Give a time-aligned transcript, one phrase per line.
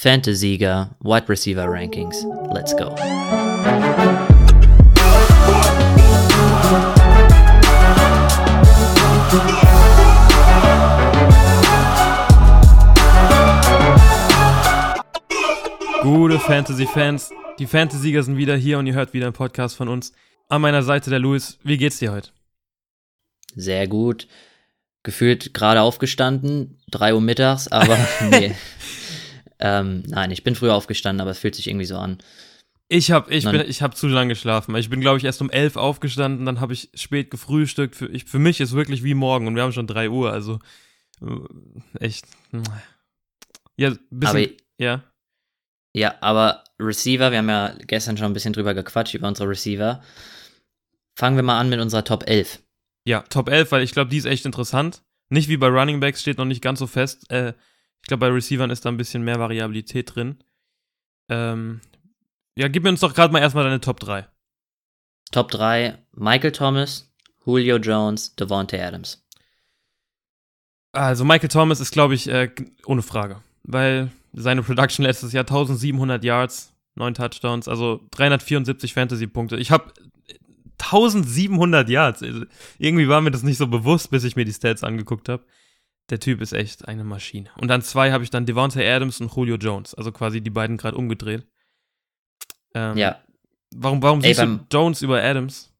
[0.00, 2.24] Fantasy-Sieger, Wide Receiver Rankings.
[2.54, 2.96] Let's go.
[16.00, 20.14] Gute Fantasy-Fans, die Fantasy-Sieger sind wieder hier und ihr hört wieder einen Podcast von uns.
[20.48, 21.58] An meiner Seite der Louis.
[21.62, 22.30] Wie geht's dir heute?
[23.54, 24.28] Sehr gut.
[25.02, 27.98] Gefühlt gerade aufgestanden, 3 Uhr mittags, aber
[28.30, 28.54] nee.
[29.60, 32.18] Ähm, nein, ich bin früher aufgestanden, aber es fühlt sich irgendwie so an.
[32.88, 34.74] Ich habe ich bin, ich hab zu lange geschlafen.
[34.74, 37.94] Ich bin, glaube ich, erst um 11 aufgestanden, dann habe ich spät gefrühstückt.
[37.94, 40.58] Für, ich, für mich ist wirklich wie morgen und wir haben schon 3 Uhr, also
[41.22, 42.26] äh, echt.
[43.76, 44.46] Ja, bisschen, aber,
[44.78, 45.04] ja.
[45.94, 50.02] Ja, aber Receiver, wir haben ja gestern schon ein bisschen drüber gequatscht, über unsere Receiver.
[51.14, 52.60] Fangen wir mal an mit unserer Top 11.
[53.04, 55.02] Ja, Top 11, weil ich glaube, die ist echt interessant.
[55.28, 57.30] Nicht wie bei Running Backs steht noch nicht ganz so fest.
[57.30, 57.54] Äh,
[58.02, 60.42] ich glaube, bei Receivern ist da ein bisschen mehr Variabilität drin.
[61.28, 61.80] Ähm,
[62.56, 64.26] ja, gib mir uns doch gerade mal erstmal deine Top 3.
[65.30, 67.12] Top 3, Michael Thomas,
[67.44, 69.24] Julio Jones, Devontae Adams.
[70.92, 72.50] Also Michael Thomas ist, glaube ich, äh,
[72.84, 73.42] ohne Frage.
[73.62, 79.56] Weil seine Production letztes Jahr 1700 Yards, 9 Touchdowns, also 374 Fantasy-Punkte.
[79.56, 79.92] Ich habe
[80.78, 82.22] 1700 Yards.
[82.22, 82.44] Also,
[82.78, 85.44] irgendwie war mir das nicht so bewusst, bis ich mir die Stats angeguckt habe.
[86.10, 87.50] Der Typ ist echt eine Maschine.
[87.56, 89.94] Und dann zwei habe ich dann Devontae Adams und Julio Jones.
[89.94, 91.46] Also quasi die beiden gerade umgedreht.
[92.74, 93.20] Ähm, ja.
[93.74, 95.72] Warum, warum Ey, siehst du Jones über Adams?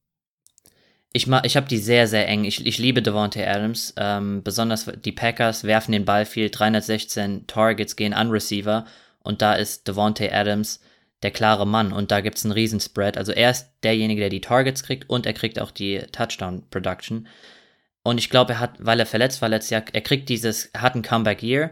[1.12, 2.45] Ich, ich habe die sehr, sehr eng.
[2.45, 3.95] Ich, ich liebe Devontae Adams.
[3.97, 6.51] Ähm, besonders die Packers werfen den Ball viel.
[6.51, 8.86] 316 Targets gehen an Receiver.
[9.25, 10.81] Und da ist Devontae Adams
[11.23, 11.92] der klare Mann.
[11.92, 13.19] Und da gibt es einen Riesenspread.
[13.19, 17.27] Also er ist derjenige, der die Targets kriegt und er kriegt auch die Touchdown-Production.
[18.03, 20.83] Und ich glaube, er hat, weil er verletzt war letztes Jahr, er kriegt dieses, er
[20.83, 21.70] hat ein Comeback-Year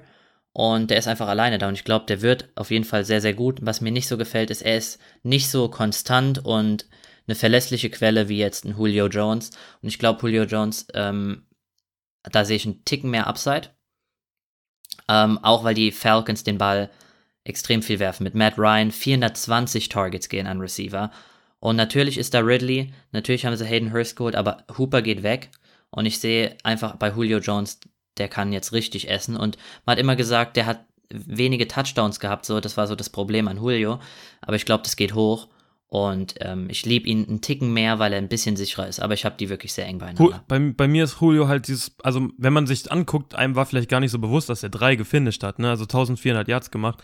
[0.53, 1.69] und der ist einfach alleine da.
[1.69, 3.61] Und ich glaube, der wird auf jeden Fall sehr, sehr gut.
[3.63, 6.87] Was mir nicht so gefällt, ist, er ist nicht so konstant und
[7.27, 9.51] eine verlässliche Quelle wie jetzt ein Julio Jones.
[9.83, 11.47] Und ich glaube, Julio Jones, ähm,
[12.23, 13.69] da sehe ich einen Ticken mehr Upside.
[15.09, 16.91] Ähm, auch weil die Falcons den Ball
[17.45, 18.25] extrem viel werfen.
[18.25, 21.11] Mit Matt Ryan 420 Targets gehen an Receiver.
[21.61, 25.51] Und natürlich ist da Ridley, natürlich haben sie Hayden Hurst geholt, aber Hooper geht weg.
[25.91, 27.81] Und ich sehe einfach bei Julio Jones,
[28.19, 29.37] der kann jetzt richtig essen.
[29.37, 29.57] Und
[29.87, 33.49] man hat immer gesagt, der hat wenige Touchdowns gehabt, so, das war so das Problem
[33.49, 34.01] an Julio.
[34.43, 35.49] Aber ich glaube, das geht hoch.
[35.91, 39.01] Und ähm, ich liebe ihn einen Ticken mehr, weil er ein bisschen sicherer ist.
[39.01, 40.45] Aber ich habe die wirklich sehr eng beieinander.
[40.47, 43.89] Bei, bei mir ist Julio halt dieses, also wenn man sich anguckt, einem war vielleicht
[43.89, 45.71] gar nicht so bewusst, dass er drei gefinisht hat, ne?
[45.71, 47.03] Also 1400 Yards gemacht.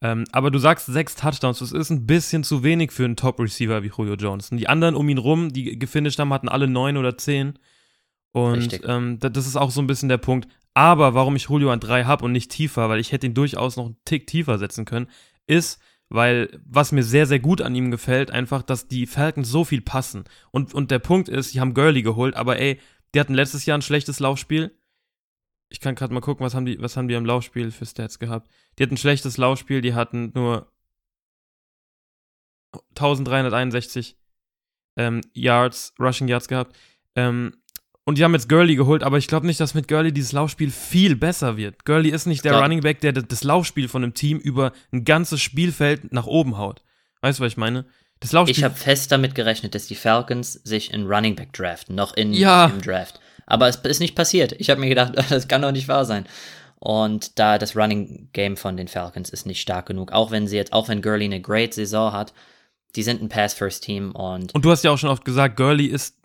[0.00, 3.82] Ähm, aber du sagst sechs Touchdowns, das ist ein bisschen zu wenig für einen Top-Receiver
[3.82, 4.50] wie Julio Jones.
[4.50, 7.58] Und die anderen um ihn rum, die gefinisht haben, hatten alle neun oder zehn.
[8.32, 10.48] Und ähm, das ist auch so ein bisschen der Punkt.
[10.74, 13.76] Aber warum ich Julio an drei habe und nicht tiefer, weil ich hätte ihn durchaus
[13.76, 15.08] noch einen Tick tiefer setzen können,
[15.46, 19.64] ist, weil was mir sehr, sehr gut an ihm gefällt, einfach, dass die Falcons so
[19.64, 20.24] viel passen.
[20.50, 22.80] Und, und der Punkt ist, sie haben Gurley geholt, aber ey,
[23.14, 24.74] die hatten letztes Jahr ein schlechtes Laufspiel.
[25.68, 28.18] Ich kann gerade mal gucken, was haben die, was haben die im Laufspiel für Stats
[28.18, 28.50] gehabt.
[28.78, 30.70] Die hatten ein schlechtes Laufspiel, die hatten nur
[32.90, 34.16] 1361
[34.96, 36.76] ähm, Yards, Rushing Yards gehabt.
[37.14, 37.61] Ähm,
[38.04, 40.70] und die haben jetzt Gurley geholt, aber ich glaube nicht, dass mit Gurley dieses Laufspiel
[40.70, 41.84] viel besser wird.
[41.84, 45.40] Gurley ist nicht der Running Back, der das Laufspiel von einem Team über ein ganzes
[45.40, 46.82] Spielfeld nach oben haut.
[47.20, 47.84] Weißt du, was ich meine?
[48.18, 51.94] Das Laufspiel ich habe fest damit gerechnet, dass die Falcons sich in Running Back draften,
[51.94, 52.66] noch in, ja.
[52.66, 53.20] im Draft.
[53.46, 54.54] Aber es ist nicht passiert.
[54.58, 56.26] Ich habe mir gedacht, das kann doch nicht wahr sein.
[56.80, 60.56] Und da das Running Game von den Falcons ist nicht stark genug, auch wenn sie
[60.56, 62.32] jetzt, auch wenn Gurley eine great Saison hat,
[62.96, 64.52] die sind ein Pass-First-Team und.
[64.52, 66.16] Und du hast ja auch schon oft gesagt, Gurley ist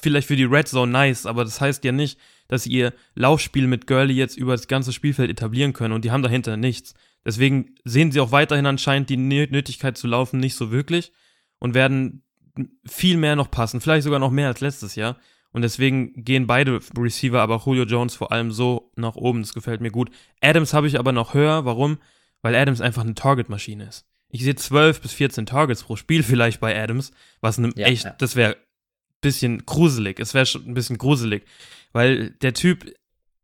[0.00, 3.66] vielleicht für die Red Zone nice, aber das heißt ja nicht, dass sie ihr Laufspiel
[3.66, 6.94] mit Gurley jetzt über das ganze Spielfeld etablieren können und die haben dahinter nichts.
[7.24, 11.12] Deswegen sehen sie auch weiterhin anscheinend die Nötigkeit zu laufen nicht so wirklich
[11.58, 12.24] und werden
[12.84, 15.16] viel mehr noch passen, vielleicht sogar noch mehr als letztes Jahr.
[15.52, 19.42] Und deswegen gehen beide Receiver, aber Julio Jones vor allem so nach oben.
[19.42, 20.10] Das gefällt mir gut.
[20.40, 21.66] Adams habe ich aber noch höher.
[21.66, 21.98] Warum?
[22.40, 24.06] Weil Adams einfach eine Target-Maschine ist.
[24.30, 27.12] Ich sehe 12 bis 14 Targets pro Spiel vielleicht bei Adams,
[27.42, 28.14] was ne, ja, echt, ja.
[28.18, 28.56] das wäre
[29.22, 30.20] bisschen gruselig.
[30.20, 31.44] Es wäre schon ein bisschen gruselig,
[31.92, 32.92] weil der Typ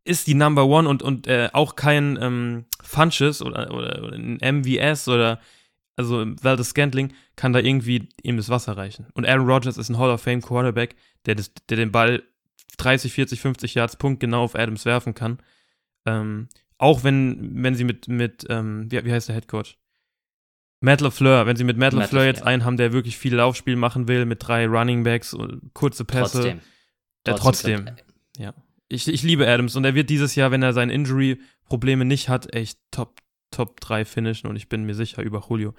[0.05, 4.39] ist die Number One und, und äh, auch kein ähm, Funches oder, oder, oder ein
[4.41, 5.41] MVS oder
[5.97, 9.07] also Valdez Scantling kann da irgendwie ihm das Wasser reichen.
[9.15, 10.95] Und Aaron Rodgers ist ein Hall of Fame Quarterback,
[11.27, 12.23] der, das, der den Ball
[12.77, 15.39] 30, 40, 50 Yards Punkt genau auf Adams werfen kann.
[16.07, 16.49] Ähm,
[16.79, 19.77] auch wenn, wenn sie mit, mit ähm, wie, wie heißt der Head Coach?
[20.81, 23.77] Matt LaFleur, wenn sie mit Matt, Matt LaFleur jetzt einen haben, der wirklich viel Laufspiel
[23.77, 26.39] machen will, mit drei Running Backs, und kurze Pässe.
[26.39, 26.61] Trotzdem.
[27.27, 27.87] Der trotzdem.
[27.87, 28.07] trotzdem
[28.39, 28.55] ja.
[28.89, 32.55] Ich, ich liebe Adams und er wird dieses Jahr, wenn er seine Injury-Probleme nicht hat,
[32.55, 33.19] echt top,
[33.51, 35.75] Top 3 finishen und ich bin mir sicher über Julio.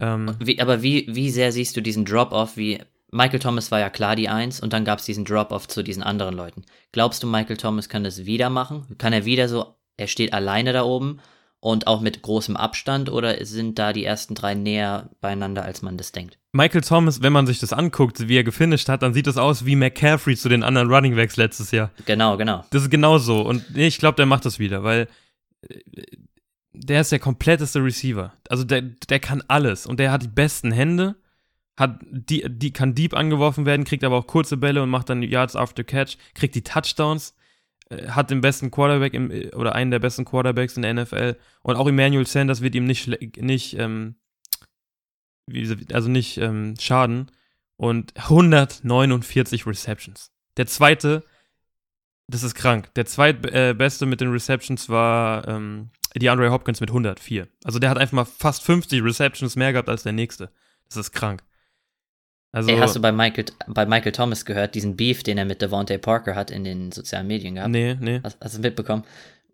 [0.00, 2.80] Ähm, wie, aber wie, wie sehr siehst du diesen Drop-Off, wie
[3.10, 6.02] Michael Thomas war ja klar die Eins und dann gab es diesen Drop-Off zu diesen
[6.02, 6.62] anderen Leuten.
[6.92, 8.86] Glaubst du, Michael Thomas kann das wieder machen?
[8.98, 11.20] Kann er wieder so, er steht alleine da oben
[11.62, 15.96] und auch mit großem Abstand oder sind da die ersten drei näher beieinander, als man
[15.96, 16.36] das denkt?
[16.50, 19.64] Michael Thomas, wenn man sich das anguckt, wie er gefinisht hat, dann sieht das aus
[19.64, 21.92] wie McCaffrey zu den anderen Running Backs letztes Jahr.
[22.04, 22.64] Genau, genau.
[22.70, 25.06] Das ist genau so und ich glaube, der macht das wieder, weil
[25.68, 25.78] äh,
[26.72, 28.32] der ist der kompletteste Receiver.
[28.48, 31.14] Also der, der kann alles und der hat die besten Hände,
[31.76, 35.22] hat die, die kann deep angeworfen werden, kriegt aber auch kurze Bälle und macht dann
[35.22, 37.36] Yards after Catch, kriegt die Touchdowns
[38.08, 41.86] hat den besten Quarterback im, oder einen der besten Quarterbacks in der NFL und auch
[41.86, 43.08] Emmanuel Sanders wird ihm nicht,
[43.40, 44.16] nicht ähm,
[45.92, 47.30] also nicht ähm, schaden
[47.76, 50.30] und 149 Receptions.
[50.56, 51.24] Der zweite,
[52.28, 57.48] das ist krank, der zweitbeste äh, mit den Receptions war ähm, DeAndre Hopkins mit 104.
[57.64, 60.50] Also der hat einfach mal fast 50 Receptions mehr gehabt als der nächste.
[60.86, 61.42] Das ist krank.
[62.52, 65.62] Also, Ey, hast du bei Michael, bei Michael Thomas gehört, diesen Beef, den er mit
[65.62, 67.70] Devontae Parker hat in den sozialen Medien gehabt?
[67.70, 68.20] Nee, nee.
[68.22, 69.04] Hast, hast du mitbekommen?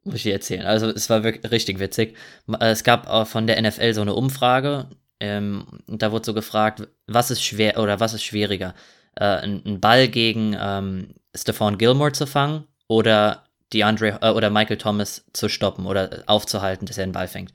[0.05, 0.67] Muss ich dir erzählen.
[0.67, 2.17] Also, es war wirklich richtig witzig.
[2.49, 4.89] Äh, es gab auch von der NFL so eine Umfrage,
[5.21, 8.75] ähm, und da wurde so gefragt, was ist schwer oder was ist schwieriger?
[9.15, 15.25] Äh, einen Ball gegen ähm, Stephon Gilmore zu fangen oder DeAndre äh, oder Michael Thomas
[15.33, 17.53] zu stoppen oder aufzuhalten, dass er den Ball fängt.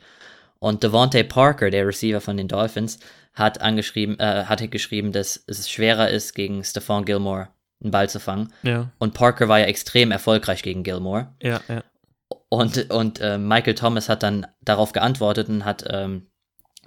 [0.60, 3.00] Und Devontae Parker, der Receiver von den Dolphins,
[3.33, 7.50] hat angeschrieben, äh, hatte geschrieben, dass es schwerer ist, gegen Stephon Gilmore
[7.81, 8.53] einen Ball zu fangen.
[8.63, 8.91] Ja.
[9.00, 11.33] Und Parker war ja extrem erfolgreich gegen Gilmore.
[11.41, 11.83] Ja, ja.
[12.50, 16.27] Und, und äh, Michael Thomas hat dann darauf geantwortet und hat ähm,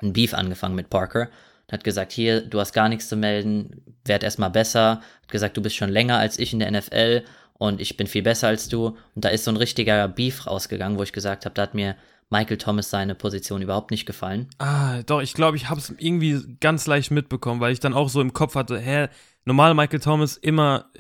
[0.01, 1.29] ein Beef angefangen mit Parker.
[1.71, 5.01] Hat gesagt, hier, du hast gar nichts zu melden, werd erstmal besser.
[5.23, 8.23] Hat gesagt, du bist schon länger als ich in der NFL und ich bin viel
[8.23, 8.97] besser als du.
[9.15, 11.97] Und da ist so ein richtiger Beef rausgegangen, wo ich gesagt habe, da hat mir
[12.31, 14.49] Michael Thomas seine Position überhaupt nicht gefallen.
[14.59, 18.09] Ah, doch, ich glaube, ich habe es irgendwie ganz leicht mitbekommen, weil ich dann auch
[18.09, 19.09] so im Kopf hatte, hä,
[19.45, 20.91] normal Michael Thomas immer,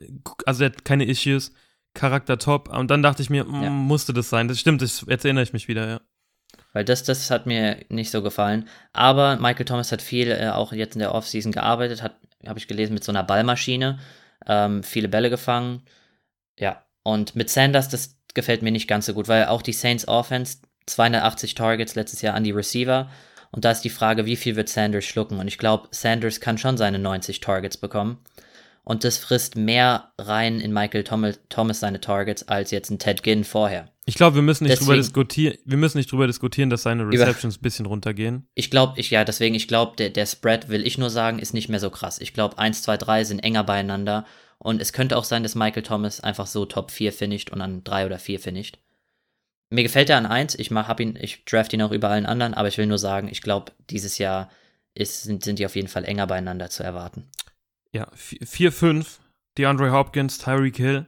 [0.44, 1.52] also er hat keine Issues,
[1.94, 2.68] Charakter top.
[2.68, 3.70] Und dann dachte ich mir, mm, ja.
[3.70, 4.46] musste das sein.
[4.46, 6.00] Das stimmt, das, jetzt erinnere ich mich wieder, ja.
[6.72, 8.68] Weil das, das hat mir nicht so gefallen.
[8.92, 12.68] Aber Michael Thomas hat viel äh, auch jetzt in der Offseason gearbeitet, hat, habe ich
[12.68, 13.98] gelesen, mit so einer Ballmaschine,
[14.46, 15.82] ähm, viele Bälle gefangen.
[16.58, 20.06] Ja, und mit Sanders, das gefällt mir nicht ganz so gut, weil auch die Saints
[20.06, 23.10] Offense, 280 Targets letztes Jahr an die Receiver.
[23.52, 25.38] Und da ist die Frage, wie viel wird Sanders schlucken?
[25.38, 28.18] Und ich glaube, Sanders kann schon seine 90 Targets bekommen.
[28.88, 33.42] Und das frisst mehr rein in Michael Thomas, seine Targets als jetzt ein Ted Ginn
[33.42, 33.90] vorher.
[34.04, 37.08] Ich glaube, wir müssen nicht deswegen, drüber diskutieren, wir müssen nicht drüber diskutieren, dass seine
[37.08, 38.46] Receptions ein bisschen runtergehen.
[38.54, 41.52] Ich glaube, ich, ja, deswegen, ich glaube, der, der Spread, will ich nur sagen, ist
[41.52, 42.20] nicht mehr so krass.
[42.20, 44.24] Ich glaube, 1, 2, 3 sind enger beieinander.
[44.58, 47.82] Und es könnte auch sein, dass Michael Thomas einfach so Top 4 finisht und an
[47.82, 48.78] 3 oder 4 finisht.
[49.68, 52.26] Mir gefällt er an 1, ich mach, hab ihn, ich draft ihn auch über allen
[52.26, 54.48] anderen, aber ich will nur sagen, ich glaube, dieses Jahr
[54.94, 57.28] ist, sind, sind die auf jeden Fall enger beieinander zu erwarten.
[57.92, 59.20] Ja, 4, 5,
[59.58, 61.06] DeAndre Hopkins, Tyreek Hill.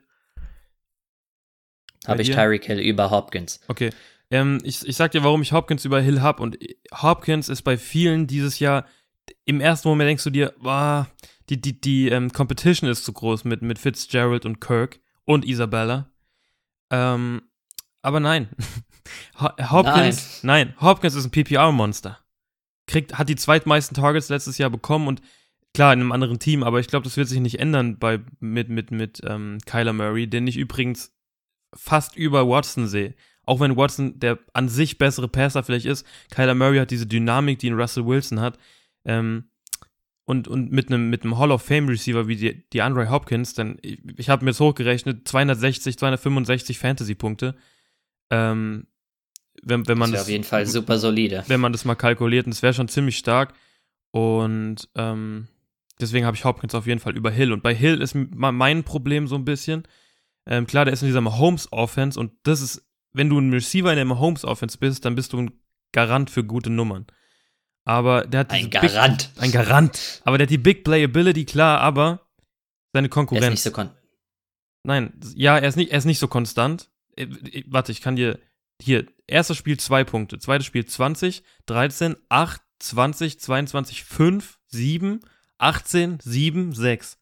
[2.06, 3.60] Habe ich Tyreek Hill über Hopkins.
[3.68, 3.90] Okay.
[4.30, 6.42] Ähm, ich, ich sag dir, warum ich Hopkins über Hill habe.
[6.42, 6.58] Und
[6.92, 8.86] Hopkins ist bei vielen dieses Jahr,
[9.44, 11.06] im ersten Moment denkst du dir, wow,
[11.48, 16.10] die, die, die ähm, Competition ist zu groß mit, mit Fitzgerald und Kirk und Isabella.
[16.90, 17.42] Ähm,
[18.02, 18.48] aber nein.
[19.38, 20.68] Hopkins, nein.
[20.68, 22.18] nein, Hopkins ist ein PPR-Monster.
[22.86, 25.22] Kriegt, hat die zweitmeisten Targets letztes Jahr bekommen und
[25.74, 28.68] klar, in einem anderen Team, aber ich glaube, das wird sich nicht ändern bei, mit,
[28.68, 31.12] mit, mit ähm, Kyler Murray, den ich übrigens
[31.74, 33.14] fast über Watson sehe.
[33.44, 37.58] Auch wenn Watson der an sich bessere Passer vielleicht ist, Kyler Murray hat diese Dynamik,
[37.58, 38.58] die ein Russell Wilson hat.
[39.04, 39.44] Ähm,
[40.24, 43.54] und, und mit einem mit einem Hall of Fame Receiver wie die, die Andre Hopkins,
[43.54, 47.54] dann ich, ich habe mir jetzt hochgerechnet, 260, 265 Fantasy Punkte.
[48.30, 48.86] Ähm,
[49.62, 51.44] wenn, wenn man das, das auf jeden Fall super solide.
[51.46, 53.54] Wenn man das mal kalkuliert, und das wäre schon ziemlich stark.
[54.10, 55.48] Und ähm,
[56.00, 57.52] deswegen habe ich Hopkins auf jeden Fall über Hill.
[57.52, 59.82] Und bei Hill ist mein Problem so ein bisschen,
[60.46, 63.96] ähm, klar, der ist in dieser Mahomes-Offense und das ist, wenn du ein Receiver in
[63.96, 65.50] der Mahomes-Offense bist, dann bist du ein
[65.92, 67.06] Garant für gute Nummern.
[67.84, 69.30] Aber der hat ein Garant.
[69.34, 70.20] Big, ein Garant.
[70.24, 72.26] Aber der hat die Big Playability, klar, aber
[72.92, 73.44] seine Konkurrenz.
[73.44, 73.90] Er ist nicht so kon
[74.84, 76.90] Nein, ja, er ist nicht, er ist nicht so konstant.
[77.18, 78.38] Äh, ich, warte, ich kann dir
[78.80, 85.20] hier, erstes Spiel zwei Punkte, zweites Spiel 20, 13, 8, 20, 22, 5, 7,
[85.58, 87.18] 18, 7, 6.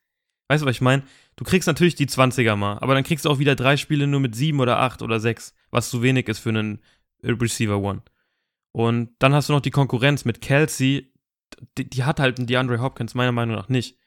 [0.49, 1.03] Weißt du, was ich meine?
[1.37, 4.21] Du kriegst natürlich die 20er mal, aber dann kriegst du auch wieder drei Spiele nur
[4.21, 6.81] mit 7 oder 8 oder 6, was zu wenig ist für einen
[7.23, 8.03] Receiver One.
[8.73, 11.13] Und dann hast du noch die Konkurrenz mit Kelsey,
[11.79, 13.99] die, die hat halt einen DeAndre Hopkins meiner Meinung nach nicht.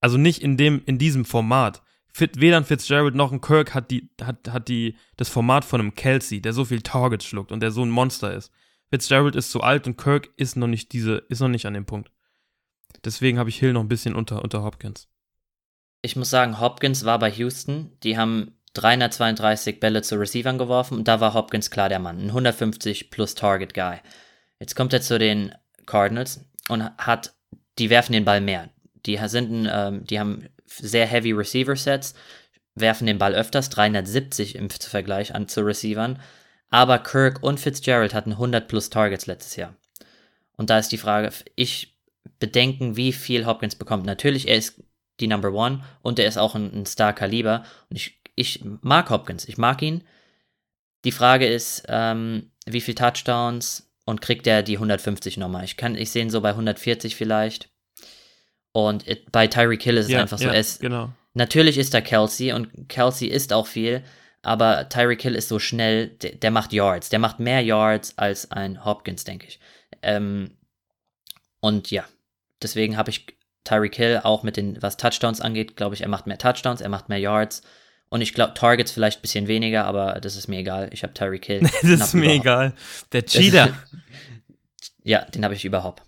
[0.00, 1.82] Also nicht in dem, in diesem Format.
[2.14, 5.94] Weder ein Fitzgerald noch ein Kirk hat die, hat, hat die, das Format von einem
[5.94, 8.52] Kelsey, der so viel Targets schluckt und der so ein Monster ist.
[8.90, 11.86] Fitzgerald ist zu alt und Kirk ist noch nicht diese, ist noch nicht an dem
[11.86, 12.10] Punkt.
[13.04, 15.08] Deswegen habe ich Hill noch ein bisschen unter, unter Hopkins.
[16.02, 17.96] Ich muss sagen, Hopkins war bei Houston.
[18.02, 22.18] Die haben 332 Bälle zu Receivern geworfen und da war Hopkins klar der Mann.
[22.18, 23.98] Ein 150 plus Target Guy.
[24.58, 25.54] Jetzt kommt er zu den
[25.86, 27.34] Cardinals und hat,
[27.78, 28.70] die werfen den Ball mehr.
[29.06, 30.48] Die sind, ähm, die haben
[30.78, 32.14] sehr heavy Receiver Sets,
[32.74, 36.20] werfen den Ball öfters, 370 im Vergleich an zu Receivern.
[36.70, 39.76] Aber Kirk und Fitzgerald hatten 100 plus Targets letztes Jahr.
[40.56, 41.98] Und da ist die Frage, ich
[42.38, 44.06] bedenken, wie viel Hopkins bekommt.
[44.06, 44.82] Natürlich, er ist
[45.20, 47.64] die Number One und er ist auch ein, ein Star-Kaliber.
[47.90, 50.02] Und ich, ich mag Hopkins, ich mag ihn.
[51.04, 55.64] Die Frage ist, ähm, wie viel Touchdowns und kriegt er die 150 nochmal?
[55.64, 57.71] Ich kann, ich sehe ihn so bei 140 vielleicht.
[58.72, 61.10] Und it, bei Tyreek Hill ist es Ja, einfach so, ja, ist, genau.
[61.34, 64.02] natürlich ist da Kelsey und Kelsey ist auch viel,
[64.42, 68.50] aber Tyreek Hill ist so schnell, der, der macht Yards, der macht mehr Yards als
[68.50, 69.60] ein Hopkins, denke ich.
[70.02, 70.56] Ähm,
[71.60, 72.04] und ja,
[72.62, 73.26] deswegen habe ich
[73.64, 76.88] Tyreek Hill auch mit den, was Touchdowns angeht, glaube ich, er macht mehr Touchdowns, er
[76.88, 77.62] macht mehr Yards.
[78.08, 80.90] Und ich glaube, Targets vielleicht ein bisschen weniger, aber das ist mir egal.
[80.92, 81.60] Ich habe Tyreek Hill.
[81.82, 82.40] Das ist mir über Hop.
[82.40, 82.74] egal.
[83.12, 83.72] Der Das ist- Cheater.
[85.04, 86.02] ja, den habe ich über Hop.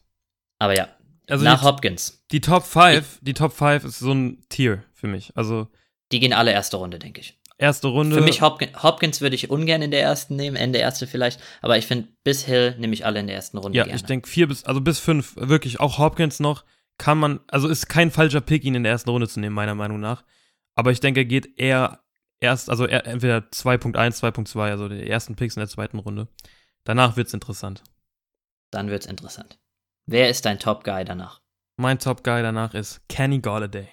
[0.58, 0.88] Aber ja,
[1.28, 2.24] Also nach die, Hopkins.
[2.32, 5.32] die Top 5, die Top 5 ist so ein Tier für mich.
[5.34, 5.68] Also
[6.12, 7.38] Die gehen alle erste Runde, denke ich.
[7.58, 8.16] erste Runde.
[8.16, 11.78] Für mich Hopkins, Hopkins würde ich ungern in der ersten nehmen, Ende erste vielleicht, aber
[11.78, 13.96] ich finde, bis Hill nehme ich alle in der ersten Runde Ja, gerne.
[13.96, 16.64] ich denke vier bis, also bis fünf, wirklich auch Hopkins noch,
[16.98, 19.74] kann man, also ist kein falscher Pick, ihn in der ersten Runde zu nehmen, meiner
[19.74, 20.24] Meinung nach.
[20.74, 22.00] Aber ich denke, er geht eher
[22.40, 26.28] erst, also er, entweder 2.1, 2.2, also die ersten Picks in der zweiten Runde.
[26.84, 27.82] Danach wird's interessant.
[28.70, 29.58] Dann wird's interessant.
[30.06, 31.40] Wer ist dein Top Guy danach?
[31.76, 33.88] Mein Top Guy danach ist Kenny Galladay.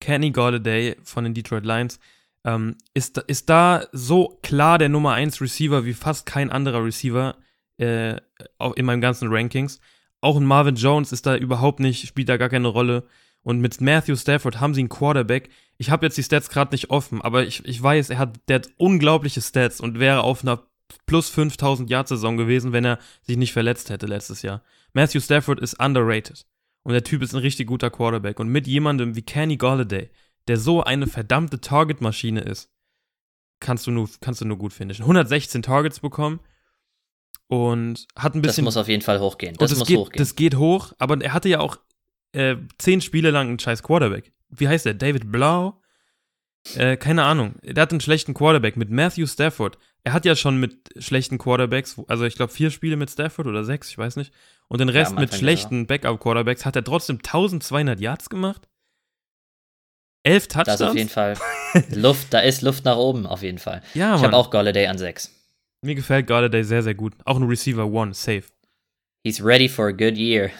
[0.00, 1.98] Kenny Galladay von den Detroit Lions
[2.44, 7.36] ähm, ist, ist da so klar der Nummer 1 Receiver wie fast kein anderer Receiver
[7.78, 8.16] äh,
[8.58, 9.80] auch in meinen ganzen Rankings.
[10.20, 13.06] Auch ein Marvin Jones ist da überhaupt nicht, spielt da gar keine Rolle.
[13.42, 15.48] Und mit Matthew Stafford haben sie einen Quarterback.
[15.78, 18.56] Ich habe jetzt die Stats gerade nicht offen, aber ich, ich weiß, er hat, der
[18.56, 20.62] hat unglaubliche Stats und wäre auf einer
[21.06, 24.62] plus 5000 Yard Saison gewesen, wenn er sich nicht verletzt hätte letztes Jahr.
[24.92, 26.46] Matthew Stafford ist underrated.
[26.82, 28.40] Und der Typ ist ein richtig guter Quarterback.
[28.40, 30.10] Und mit jemandem wie Kenny Galladay,
[30.48, 32.70] der so eine verdammte Target-Maschine ist,
[33.60, 35.02] kannst du nur, kannst du nur gut finishen.
[35.02, 36.40] 116 Targets bekommen
[37.48, 38.64] und hat ein Das bisschen.
[38.64, 39.56] muss auf jeden Fall hochgehen.
[39.58, 40.18] Das das muss geht, hochgehen.
[40.18, 41.76] Das geht hoch, aber er hatte ja auch
[42.32, 44.32] äh, zehn Spiele lang einen scheiß Quarterback.
[44.48, 44.94] Wie heißt der?
[44.94, 45.80] David Blau?
[46.74, 47.54] Äh, keine Ahnung.
[47.62, 49.78] Der hat einen schlechten Quarterback mit Matthew Stafford.
[50.04, 53.64] Er hat ja schon mit schlechten Quarterbacks, also ich glaube vier Spiele mit Stafford oder
[53.64, 54.32] sechs, ich weiß nicht.
[54.70, 58.68] Und den Rest am mit schlechten Backup-Quarterbacks hat er trotzdem 1200 Yards gemacht.
[60.22, 60.80] Elf Touchdowns.
[60.80, 61.36] ist auf jeden Fall
[61.90, 63.82] Luft, da ist Luft nach oben, auf jeden Fall.
[63.94, 65.34] ja, ich habe auch Golladay an 6.
[65.82, 67.14] Mir gefällt Galladay sehr, sehr gut.
[67.24, 68.44] Auch ein Receiver One, safe.
[69.24, 70.50] He's ready for a good year.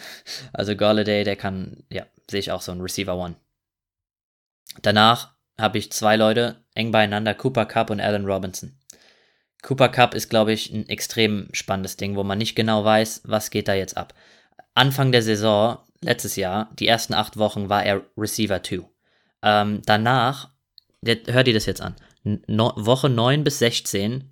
[0.51, 3.35] Also Golladay, der kann, ja, sehe ich auch so ein Receiver One.
[4.81, 8.77] Danach habe ich zwei Leute eng beieinander, Cooper Cup und Allen Robinson.
[9.61, 13.51] Cooper Cup ist, glaube ich, ein extrem spannendes Ding, wo man nicht genau weiß, was
[13.51, 14.13] geht da jetzt ab.
[14.73, 18.81] Anfang der Saison, letztes Jahr, die ersten acht Wochen war er Receiver 2.
[19.43, 20.49] Ähm, danach,
[21.01, 24.31] der, hört ihr das jetzt an, no, Woche 9 bis 16,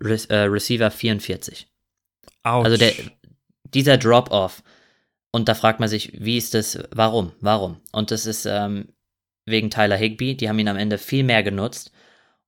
[0.00, 1.68] Re äh, Receiver 44.
[2.44, 2.64] Ouch.
[2.64, 2.92] Also der,
[3.64, 4.62] dieser Drop-off.
[5.32, 7.80] Und da fragt man sich, wie ist das, warum, warum?
[7.90, 8.88] Und das ist ähm,
[9.46, 11.90] wegen Tyler Higby, die haben ihn am Ende viel mehr genutzt.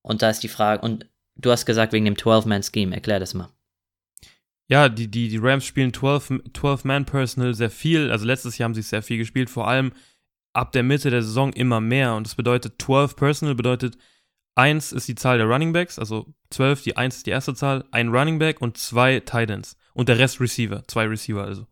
[0.02, 3.48] Und da ist die Frage, und du hast gesagt, wegen dem 12-Man-Scheme, erklär das mal.
[4.68, 8.10] Ja, die, die, die Rams spielen 12 12-Man-Personal sehr viel.
[8.10, 9.92] Also letztes Jahr haben sie sehr viel gespielt, vor allem
[10.52, 12.14] ab der Mitte der Saison immer mehr.
[12.14, 13.96] Und das bedeutet 12 Personal bedeutet
[14.56, 17.84] 1 ist die Zahl der Running Backs, also 12, die 1 ist die erste Zahl,
[17.90, 19.76] ein Running Back und zwei Titans.
[19.92, 21.66] Und der Rest Receiver, zwei Receiver also.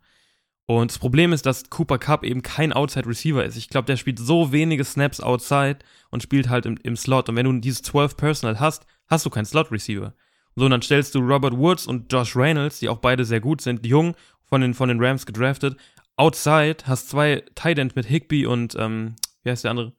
[0.66, 3.56] Und das Problem ist, dass Cooper Cup eben kein Outside Receiver ist.
[3.56, 5.78] Ich glaube, der spielt so wenige Snaps outside
[6.10, 7.28] und spielt halt im, im Slot.
[7.28, 10.14] Und wenn du dieses 12 Personal hast, hast du keinen Slot Receiver.
[10.56, 13.60] So, und dann stellst du Robert Woods und Josh Reynolds, die auch beide sehr gut
[13.60, 15.76] sind, jung, von den, von den Rams gedraftet.
[16.16, 19.92] Outside hast zwei Tight End mit Higby und, ähm, wie heißt der andere?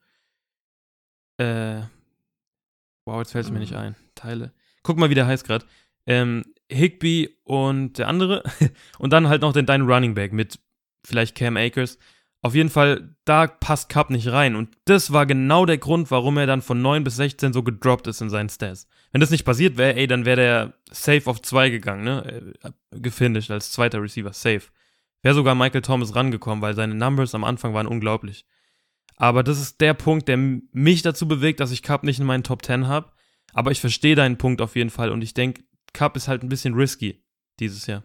[1.38, 1.82] Äh,
[3.06, 3.96] wow, jetzt fällt es mir nicht ein.
[4.16, 4.54] Teile.
[4.84, 5.66] Guck mal, wie der heißt gerade.
[6.06, 8.44] Ähm, Higby und der andere.
[8.98, 10.60] und dann halt noch den deinen Running Back mit
[11.06, 11.98] vielleicht Cam Akers.
[12.46, 14.56] Auf jeden Fall, da passt Cup nicht rein.
[14.56, 18.06] Und das war genau der Grund, warum er dann von 9 bis 16 so gedroppt
[18.06, 18.88] ist in seinen Stats.
[19.12, 22.54] Wenn das nicht passiert wäre, ey, dann wäre der safe auf 2 gegangen, ne?
[22.62, 24.62] Äh, Gefinisht als zweiter Receiver, safe.
[25.24, 28.46] Wäre sogar Michael Thomas rangekommen, weil seine Numbers am Anfang waren unglaublich.
[29.16, 32.44] Aber das ist der Punkt, der mich dazu bewegt, dass ich Cup nicht in meinen
[32.44, 33.12] Top 10 habe.
[33.54, 36.50] Aber ich verstehe deinen Punkt auf jeden Fall und ich denke, Cup ist halt ein
[36.50, 37.24] bisschen risky
[37.60, 38.04] dieses Jahr.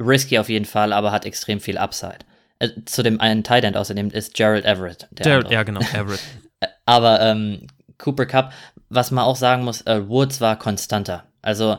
[0.00, 2.24] risky auf jeden Fall, aber hat extrem viel Upside.
[2.64, 5.08] Äh, zu dem einen Tight End außerdem ist Gerald Everett.
[5.12, 6.20] Gerald, ja, genau, Everett.
[6.86, 7.66] aber ähm,
[7.98, 8.52] Cooper Cup,
[8.88, 11.24] was man auch sagen muss, äh, Woods war konstanter.
[11.42, 11.78] Also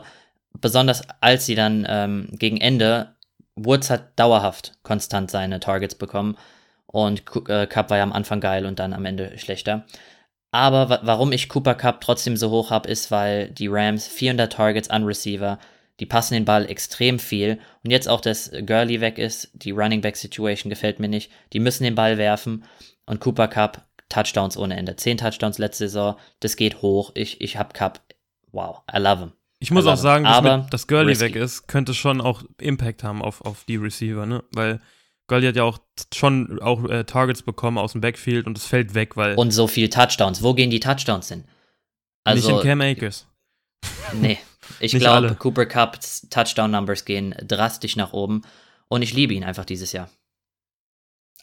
[0.60, 3.14] besonders als sie dann ähm, gegen Ende,
[3.56, 6.36] Woods hat dauerhaft konstant seine Targets bekommen
[6.86, 9.84] und äh, Cup war ja am Anfang geil und dann am Ende schlechter.
[10.52, 14.88] Aber warum ich Cooper Cup trotzdem so hoch habe, ist, weil die Rams 400 Targets
[14.88, 15.58] an Receiver,
[16.00, 20.00] die passen den Ball extrem viel und jetzt auch, dass Gurley weg ist, die Running
[20.00, 21.30] Back Situation gefällt mir nicht.
[21.52, 22.64] Die müssen den Ball werfen
[23.06, 24.96] und Cooper Cup Touchdowns ohne Ende.
[24.96, 27.12] 10 Touchdowns letzte Saison, das geht hoch.
[27.14, 28.00] Ich, ich hab Cup.
[28.52, 29.32] Wow, I love him.
[29.58, 31.24] Ich muss auch sagen, dass, mit, dass Gurley risky.
[31.24, 34.44] weg ist, könnte schon auch Impact haben auf, auf die Receiver, ne?
[34.52, 34.80] Weil
[35.28, 35.78] Gurley hat ja auch
[36.14, 39.34] schon auch äh, Targets bekommen aus dem Backfield und es fällt weg, weil.
[39.34, 40.42] Und so viel Touchdowns.
[40.42, 41.44] Wo gehen die Touchdowns hin?
[42.24, 43.26] Also, nicht in Cam Akers.
[44.12, 44.38] Nee,
[44.80, 48.42] ich glaube, Cooper Cups Touchdown-Numbers gehen drastisch nach oben
[48.88, 50.08] und ich liebe ihn einfach dieses Jahr.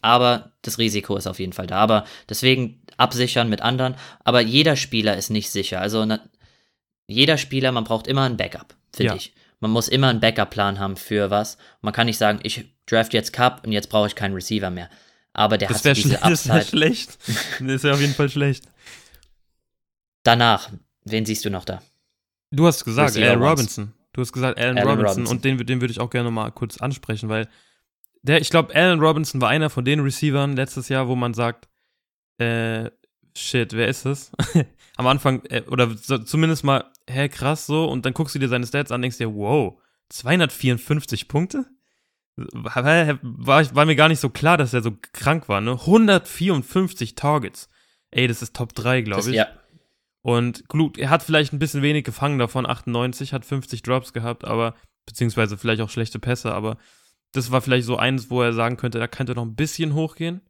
[0.02, 1.78] Aber das Risiko ist auf jeden Fall da.
[1.78, 3.96] Aber deswegen absichern mit anderen.
[4.24, 5.80] Aber jeder Spieler ist nicht sicher.
[5.80, 6.20] Also na,
[7.08, 9.16] jeder Spieler, man braucht immer ein Backup, finde ja.
[9.16, 9.34] ich.
[9.62, 11.58] Man muss immer einen Backup-Plan haben für was.
[11.82, 14.90] Man kann nicht sagen, ich draft jetzt Cup und jetzt brauche ich keinen Receiver mehr.
[15.32, 16.30] Aber der das hat diese Upside.
[16.32, 17.18] Das wäre schlecht.
[17.60, 18.66] Das ist ja auf jeden Fall schlecht.
[20.24, 20.70] Danach,
[21.06, 21.82] wen siehst du noch da?
[22.54, 23.94] Du hast gesagt, Allen Robinson.
[24.14, 26.52] Du hast gesagt Allen, Allen Robinson, Robinson, und den, den würde ich auch gerne mal
[26.52, 27.50] kurz ansprechen, weil
[28.22, 31.68] der, ich glaube, Allen Robinson war einer von den Receivern letztes Jahr, wo man sagt,
[32.38, 32.92] äh,
[33.36, 34.32] shit, wer ist das?
[34.98, 38.50] Am Anfang, äh, oder so, zumindest mal, hä, krass so, und dann guckst du dir
[38.50, 41.66] seine Stats an denkst dir, wow, 254 Punkte?
[42.36, 45.72] War, war mir gar nicht so klar, dass er so krank war, ne?
[45.72, 47.68] 154 Targets.
[48.12, 49.36] Ey, das ist Top 3, glaube ich.
[49.36, 49.48] Ja.
[50.24, 54.46] Und gut, er hat vielleicht ein bisschen wenig gefangen davon, 98, hat 50 Drops gehabt,
[54.46, 54.74] aber,
[55.06, 56.78] beziehungsweise vielleicht auch schlechte Pässe, aber
[57.34, 60.42] das war vielleicht so eines, wo er sagen könnte, da könnte noch ein bisschen hochgehen.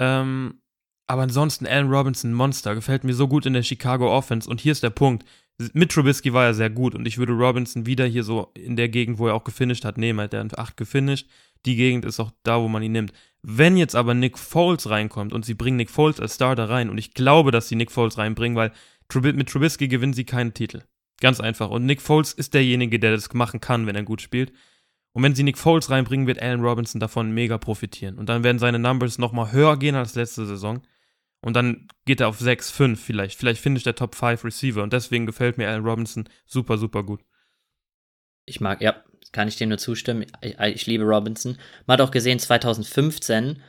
[0.00, 0.60] Ähm,
[1.06, 4.48] aber ansonsten, Allen Robinson, Monster, gefällt mir so gut in der Chicago Offense.
[4.48, 5.24] Und hier ist der Punkt.
[5.72, 8.88] Mit Trubisky war er sehr gut und ich würde Robinson wieder hier so in der
[8.88, 10.20] Gegend, wo er auch gefinisht hat, nehmen.
[10.20, 11.28] Hat er in 8 gefinisht.
[11.66, 13.12] Die Gegend ist auch da, wo man ihn nimmt.
[13.50, 16.98] Wenn jetzt aber Nick Foles reinkommt und sie bringen Nick Foles als Starter rein, und
[16.98, 18.72] ich glaube, dass sie Nick Foles reinbringen, weil
[19.32, 20.82] mit Trubisky gewinnen sie keinen Titel.
[21.18, 21.70] Ganz einfach.
[21.70, 24.52] Und Nick Foles ist derjenige, der das machen kann, wenn er gut spielt.
[25.14, 28.18] Und wenn sie Nick Foles reinbringen, wird Allen Robinson davon mega profitieren.
[28.18, 30.82] Und dann werden seine Numbers nochmal höher gehen als letzte Saison.
[31.40, 33.38] Und dann geht er auf 6, 5 vielleicht.
[33.38, 34.82] Vielleicht finde ich der Top 5 Receiver.
[34.82, 37.24] Und deswegen gefällt mir Allen Robinson super, super gut.
[38.44, 40.26] Ich mag, ja, kann ich dem nur zustimmen.
[40.40, 41.58] Ich, ich liebe Robinson.
[41.86, 43.60] Man hat auch gesehen, 2015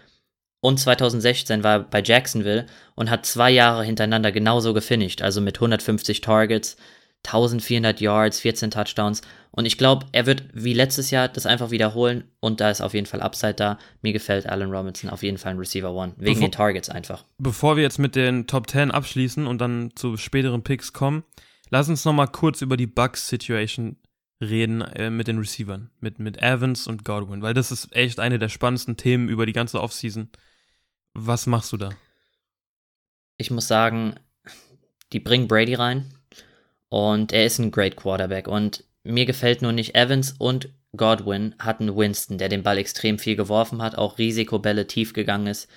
[0.61, 5.21] und 2016 war er bei Jacksonville und hat zwei Jahre hintereinander genauso gefinisht.
[5.21, 6.75] Also mit 150 Targets,
[7.25, 9.21] 1400 Yards, 14 Touchdowns.
[9.51, 12.93] Und ich glaube, er wird wie letztes Jahr das einfach wiederholen und da ist auf
[12.93, 13.79] jeden Fall Upside da.
[14.01, 17.23] Mir gefällt Allen Robinson auf jeden Fall ein Receiver One, wegen bevor, den Targets einfach.
[17.39, 21.23] Bevor wir jetzt mit den Top 10 abschließen und dann zu späteren Picks kommen,
[21.69, 23.97] lass uns nochmal kurz über die Bucks-Situation
[24.41, 28.39] reden äh, mit den Receivern, mit, mit Evans und Godwin, weil das ist echt eine
[28.39, 30.29] der spannendsten Themen über die ganze Offseason.
[31.13, 31.89] Was machst du da?
[33.37, 34.15] Ich muss sagen,
[35.11, 36.05] die bringen Brady rein
[36.89, 38.47] und er ist ein great Quarterback.
[38.47, 43.35] Und mir gefällt nur nicht Evans und Godwin hatten Winston, der den Ball extrem viel
[43.35, 45.69] geworfen hat, auch Risikobälle tief gegangen ist.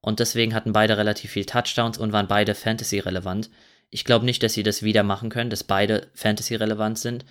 [0.00, 3.50] Und deswegen hatten beide relativ viel Touchdowns und waren beide Fantasy-relevant.
[3.90, 7.24] Ich glaube nicht, dass sie das wieder machen können, dass beide Fantasy-relevant sind.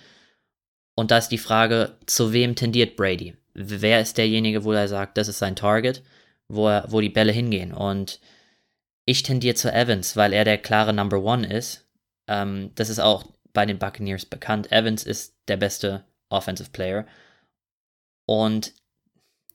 [1.00, 3.34] Und da ist die Frage, zu wem tendiert Brady?
[3.54, 6.02] Wer ist derjenige, wo er sagt, das ist sein Target,
[6.48, 7.72] wo, er, wo die Bälle hingehen?
[7.72, 8.20] Und
[9.06, 11.86] ich tendiere zu Evans, weil er der klare Number One ist
[12.30, 14.70] ähm, das ist auch bei den Buccaneers bekannt.
[14.70, 17.06] Evans ist der beste Offensive Player.
[18.24, 18.72] Und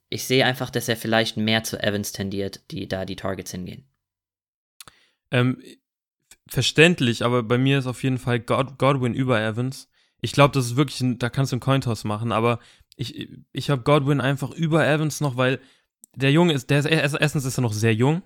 [0.09, 3.85] ich sehe einfach, dass er vielleicht mehr zu Evans tendiert, die da die Targets hingehen.
[5.31, 5.63] Ähm,
[6.47, 9.89] verständlich, aber bei mir ist auf jeden Fall God Godwin über Evans.
[10.25, 12.59] Ich glaube, das ist wirklich, ein, da kannst du einen Cointoss machen, aber
[12.95, 15.59] ich, ich habe Godwin einfach über Evans noch, weil
[16.15, 18.23] der Junge ist, der ist, erstens ist er noch sehr jung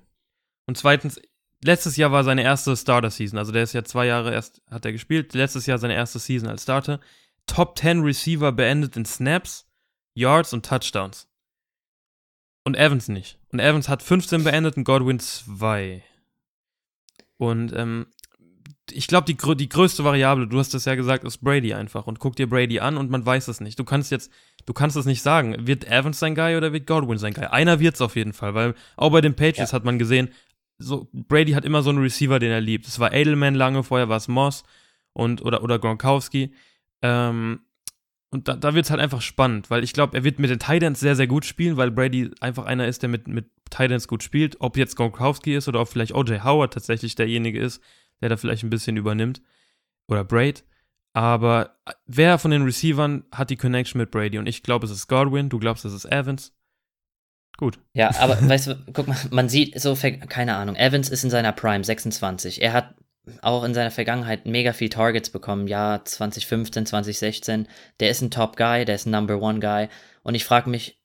[0.66, 1.20] und zweitens,
[1.62, 3.38] letztes Jahr war seine erste Starter-Season.
[3.38, 5.34] Also der ist ja zwei Jahre erst, hat er gespielt.
[5.34, 7.02] Letztes Jahr seine erste Season als Starter.
[7.48, 9.68] Top 10 Receiver beendet in Snaps,
[10.14, 11.28] Yards und Touchdowns.
[12.64, 13.40] Und Evans nicht.
[13.52, 16.02] Und Evans hat 15 beendet und Godwin 2.
[17.36, 18.08] Und ähm,
[18.92, 22.08] ich glaube, die, die größte Variable, du hast es ja gesagt, ist Brady einfach.
[22.08, 23.80] Und guck dir Brady an und man weiß es nicht.
[23.80, 24.32] Du kannst jetzt,
[24.66, 25.68] du kannst es nicht sagen.
[25.68, 27.46] Wird Evans sein Guy oder wird Godwin sein Guy?
[27.46, 29.76] Einer wird es auf jeden Fall, weil auch bei den Patriots ja.
[29.76, 30.30] hat man gesehen,
[30.78, 32.88] so, Brady hat immer so einen Receiver, den er liebt.
[32.88, 34.64] Es war Edelman lange, vorher war es Moss
[35.14, 36.54] und oder, oder Gronkowski.
[37.02, 37.60] Ähm,
[38.32, 40.60] Und da, da wird es halt einfach spannend, weil ich glaube, er wird mit den
[40.60, 44.24] Titans sehr, sehr gut spielen, weil Brady einfach einer ist, der mit, mit Titans gut
[44.24, 44.58] spielt.
[44.62, 46.44] Ob jetzt Gronkowski ist oder ob vielleicht O.J.
[46.44, 47.82] Howard tatsächlich derjenige ist,
[48.22, 49.42] der da vielleicht ein bisschen übernimmt.
[50.08, 50.64] Oder Braid.
[51.14, 54.38] Aber wer von den Receivern hat die Connection mit Brady?
[54.38, 56.54] Und ich glaube, es ist Godwin, du glaubst, es ist Evans.
[57.58, 57.80] Gut.
[57.94, 61.52] Ja, aber weißt du, guck mal, man sieht so, keine Ahnung, Evans ist in seiner
[61.52, 62.62] Prime 26.
[62.62, 62.96] Er hat
[63.42, 67.68] auch in seiner Vergangenheit mega viel Targets bekommen, Jahr 2015, 2016.
[68.00, 69.90] Der ist ein Top-Guy, der ist ein Number-One-Guy.
[70.24, 71.02] Und ich frage mich,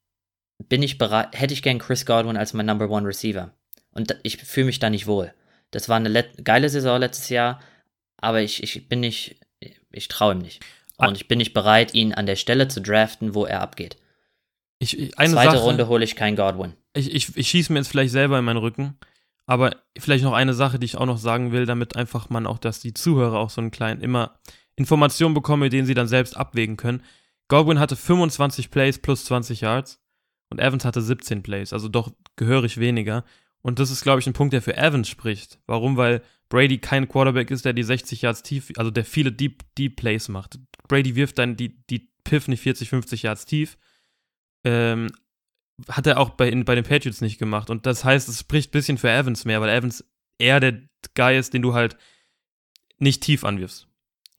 [0.68, 3.50] bin ich bereit, hätte ich gern Chris Godwin als mein Number-One-Receiver?
[3.90, 5.33] Und ich fühle mich da nicht wohl.
[5.74, 7.60] Das war eine geile Saison letztes Jahr,
[8.16, 9.37] aber ich, ich bin nicht,
[9.90, 10.64] ich traue ihm nicht.
[10.98, 11.08] Ah.
[11.08, 13.96] Und ich bin nicht bereit, ihn an der Stelle zu draften, wo er abgeht.
[14.78, 16.74] Ich, ich, Zweite Sache, Runde hole ich keinen Godwin.
[16.92, 18.98] Ich, ich, ich schieße mir jetzt vielleicht selber in meinen Rücken.
[19.46, 22.58] Aber vielleicht noch eine Sache, die ich auch noch sagen will, damit einfach man auch,
[22.58, 24.38] dass die Zuhörer auch so einen kleinen, immer
[24.76, 27.02] Informationen bekommen, mit denen sie dann selbst abwägen können.
[27.48, 30.00] Godwin hatte 25 Plays plus 20 Yards
[30.50, 33.24] und Evans hatte 17 Plays, also doch gehörig weniger.
[33.64, 35.59] Und das ist, glaube ich, ein Punkt, der für Evans spricht.
[35.66, 35.96] Warum?
[35.96, 39.96] Weil Brady kein Quarterback ist, der die 60 Yards tief, also der viele Deep, Deep
[39.96, 40.59] Plays macht.
[40.87, 43.79] Brady wirft dann die, die Piff nicht 40, 50 Yards tief.
[44.64, 45.11] Ähm,
[45.88, 47.70] hat er auch bei, in, bei den Patriots nicht gemacht.
[47.70, 50.05] Und das heißt, es spricht ein bisschen für Evans mehr, weil Evans
[50.38, 50.83] eher der
[51.14, 51.96] Guy ist, den du halt
[52.98, 53.88] nicht tief anwirfst.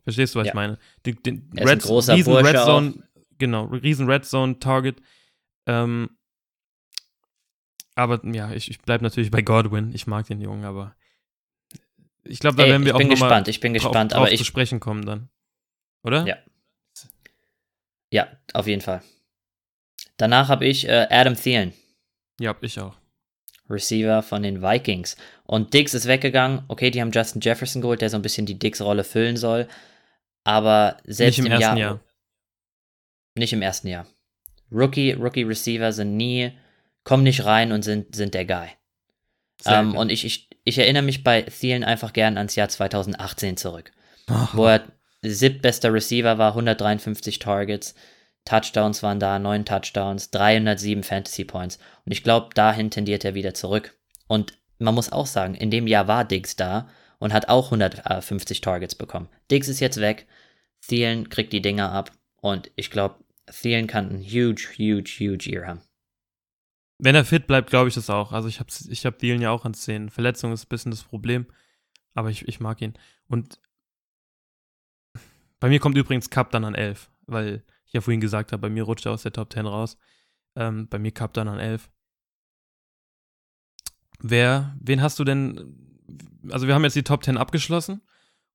[0.03, 0.51] Verstehst du, was ja.
[0.51, 0.77] ich meine?
[1.07, 3.21] Den, den er Red, ist ein großer riesen Bursche Red Zone, auch.
[3.39, 5.01] genau, riesen Red Zone Target.
[5.65, 6.11] Ähm,
[7.95, 9.91] aber ja, ich, ich bleib natürlich bei Godwin.
[9.93, 10.95] Ich mag den Jungen, aber
[12.23, 14.31] ich glaube, da Ey, werden wir auch noch gespannt, mal ich bin gespannt, drauf, drauf
[14.31, 15.29] ich zu sprechen kommen dann.
[16.03, 16.25] Oder?
[16.25, 16.37] Ja.
[18.11, 19.01] Ja, auf jeden Fall.
[20.17, 21.73] Danach habe ich äh, Adam Thielen.
[22.39, 22.95] Ja, ich auch.
[23.69, 25.17] Receiver von den Vikings.
[25.43, 26.63] Und Diggs ist weggegangen.
[26.67, 29.67] Okay, die haben Justin Jefferson geholt, der so ein bisschen die Diggs-Rolle füllen soll.
[30.43, 31.99] Aber selbst nicht im, im ersten Jahr, Jahr.
[33.35, 34.07] Nicht im ersten Jahr.
[34.71, 36.51] Rookie, Rookie Receiver sind nie,
[37.05, 38.67] kommen nicht rein und sind, sind der Guy.
[39.65, 43.91] Ähm, und ich, ich, ich erinnere mich bei Thielen einfach gern ans Jahr 2018 zurück.
[44.27, 44.53] Ach.
[44.53, 44.83] Wo er
[45.21, 47.95] siebtbester Receiver war, 153 Targets,
[48.43, 51.79] Touchdowns waren da, neun Touchdowns, 307 Fantasy Points.
[52.05, 53.97] Und ich glaube, dahin tendiert er wieder zurück.
[54.27, 58.61] Und man muss auch sagen, in dem Jahr war Diggs da und hat auch 150
[58.61, 59.29] Targets bekommen.
[59.49, 60.27] Diggs ist jetzt weg,
[60.87, 63.15] Thielen kriegt die Dinger ab und ich glaube,
[63.51, 65.81] Thielen kann ein huge, huge, huge Year haben.
[66.97, 68.31] Wenn er fit bleibt, glaube ich das auch.
[68.31, 70.09] Also ich habe ich hab Thielen ja auch an Szenen.
[70.09, 71.45] Verletzung ist ein bisschen das Problem,
[72.13, 72.93] aber ich, ich mag ihn.
[73.27, 73.59] Und
[75.59, 78.69] bei mir kommt übrigens Cup dann an 11, weil ich ja vorhin gesagt habe, bei
[78.69, 79.97] mir rutscht er aus der Top 10 raus.
[80.55, 81.89] Ähm, bei mir Cup dann an 11.
[84.19, 85.99] Wer, wen hast du denn,
[86.49, 88.01] also wir haben jetzt die Top 10 abgeschlossen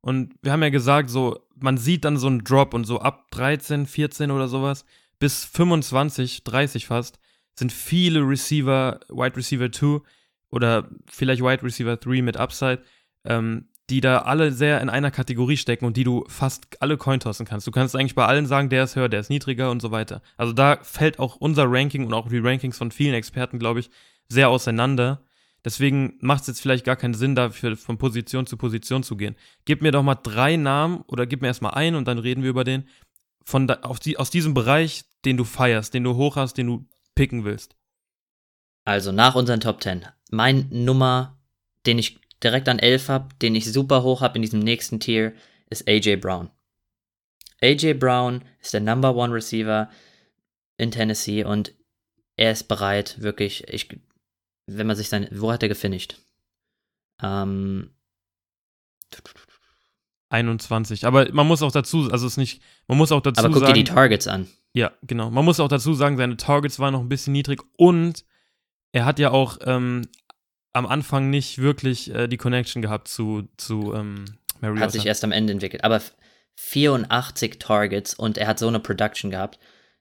[0.01, 3.31] und wir haben ja gesagt, so, man sieht dann so einen Drop und so ab
[3.33, 4.87] 13, 14 oder sowas
[5.19, 7.21] bis 25, 30 fast,
[7.61, 10.01] sind viele Receiver, Wide Receiver 2
[10.51, 12.83] oder vielleicht Wide Receiver 3 mit Upside,
[13.25, 17.21] ähm, die da alle sehr in einer Kategorie stecken und die du fast alle Coin
[17.21, 17.67] tossen kannst.
[17.67, 20.23] Du kannst eigentlich bei allen sagen, der ist höher, der ist niedriger und so weiter.
[20.37, 23.91] Also da fällt auch unser Ranking und auch die Rankings von vielen Experten, glaube ich,
[24.29, 25.23] sehr auseinander.
[25.65, 29.37] Deswegen macht es jetzt vielleicht gar keinen Sinn, dafür von Position zu Position zu gehen.
[29.65, 32.51] Gib mir doch mal drei Namen oder gib mir erstmal einen und dann reden wir
[32.51, 32.85] über den
[33.45, 36.87] von da, die, aus diesem Bereich, den du feierst, den du hoch hast, den du
[37.21, 37.77] picken willst.
[38.87, 40.07] Also nach unseren Top 10.
[40.31, 41.39] Mein Nummer,
[41.85, 45.35] den ich direkt an 11 habe, den ich super hoch habe in diesem nächsten Tier,
[45.69, 46.49] ist AJ Brown.
[47.61, 49.91] AJ Brown ist der Number One Receiver
[50.79, 51.75] in Tennessee und
[52.37, 54.01] er ist bereit, wirklich, ich,
[54.65, 56.17] wenn man sich sein, wo hat er gefinisht?
[57.23, 57.91] Ähm,
[60.31, 61.07] 21.
[61.07, 63.53] Aber man muss auch dazu, also es ist nicht, man muss auch dazu sagen.
[63.53, 64.49] Aber guck sagen, dir die Targets an.
[64.73, 65.31] Ja, genau.
[65.31, 68.25] Man muss auch dazu sagen, seine Targets waren noch ein bisschen niedrig und
[68.93, 70.03] er hat ja auch ähm,
[70.73, 74.25] am Anfang nicht wirklich äh, die Connection gehabt zu, zu ähm,
[74.61, 74.83] Mariota.
[74.83, 75.85] Hat sich erst am Ende entwickelt.
[75.85, 76.01] Aber
[76.57, 79.59] 84 Targets und er hat so eine Production gehabt.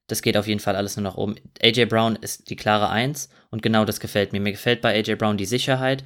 [0.08, 1.36] Das geht auf jeden Fall alles nur nach oben.
[1.62, 4.40] AJ Brown ist die klare Eins und genau das gefällt mir.
[4.40, 6.04] Mir gefällt bei AJ Brown die Sicherheit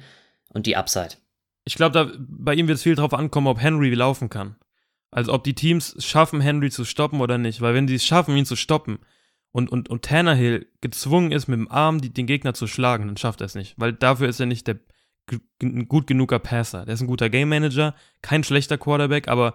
[0.48, 1.16] und die Upside.
[1.64, 4.56] Ich glaube, bei ihm wird es viel drauf ankommen, ob Henry laufen kann.
[5.10, 7.60] Also ob die Teams schaffen, Henry zu stoppen oder nicht.
[7.60, 8.98] Weil wenn sie es schaffen, ihn zu stoppen,
[9.54, 13.16] und, und, und Tannehill gezwungen ist, mit dem Arm die, den Gegner zu schlagen, dann
[13.16, 13.74] schafft er es nicht.
[13.76, 14.80] Weil dafür ist er nicht der
[15.88, 16.84] gut genuger Passer.
[16.84, 19.54] Der ist ein guter Game Manager, kein schlechter Quarterback, aber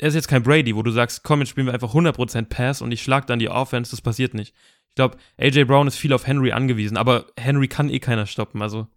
[0.00, 2.80] er ist jetzt kein Brady, wo du sagst, komm, jetzt spielen wir einfach 100% Pass
[2.80, 4.54] und ich schlag dann die Offense, das passiert nicht.
[4.88, 8.62] Ich glaube, AJ Brown ist viel auf Henry angewiesen, aber Henry kann eh keiner stoppen,
[8.62, 8.88] also.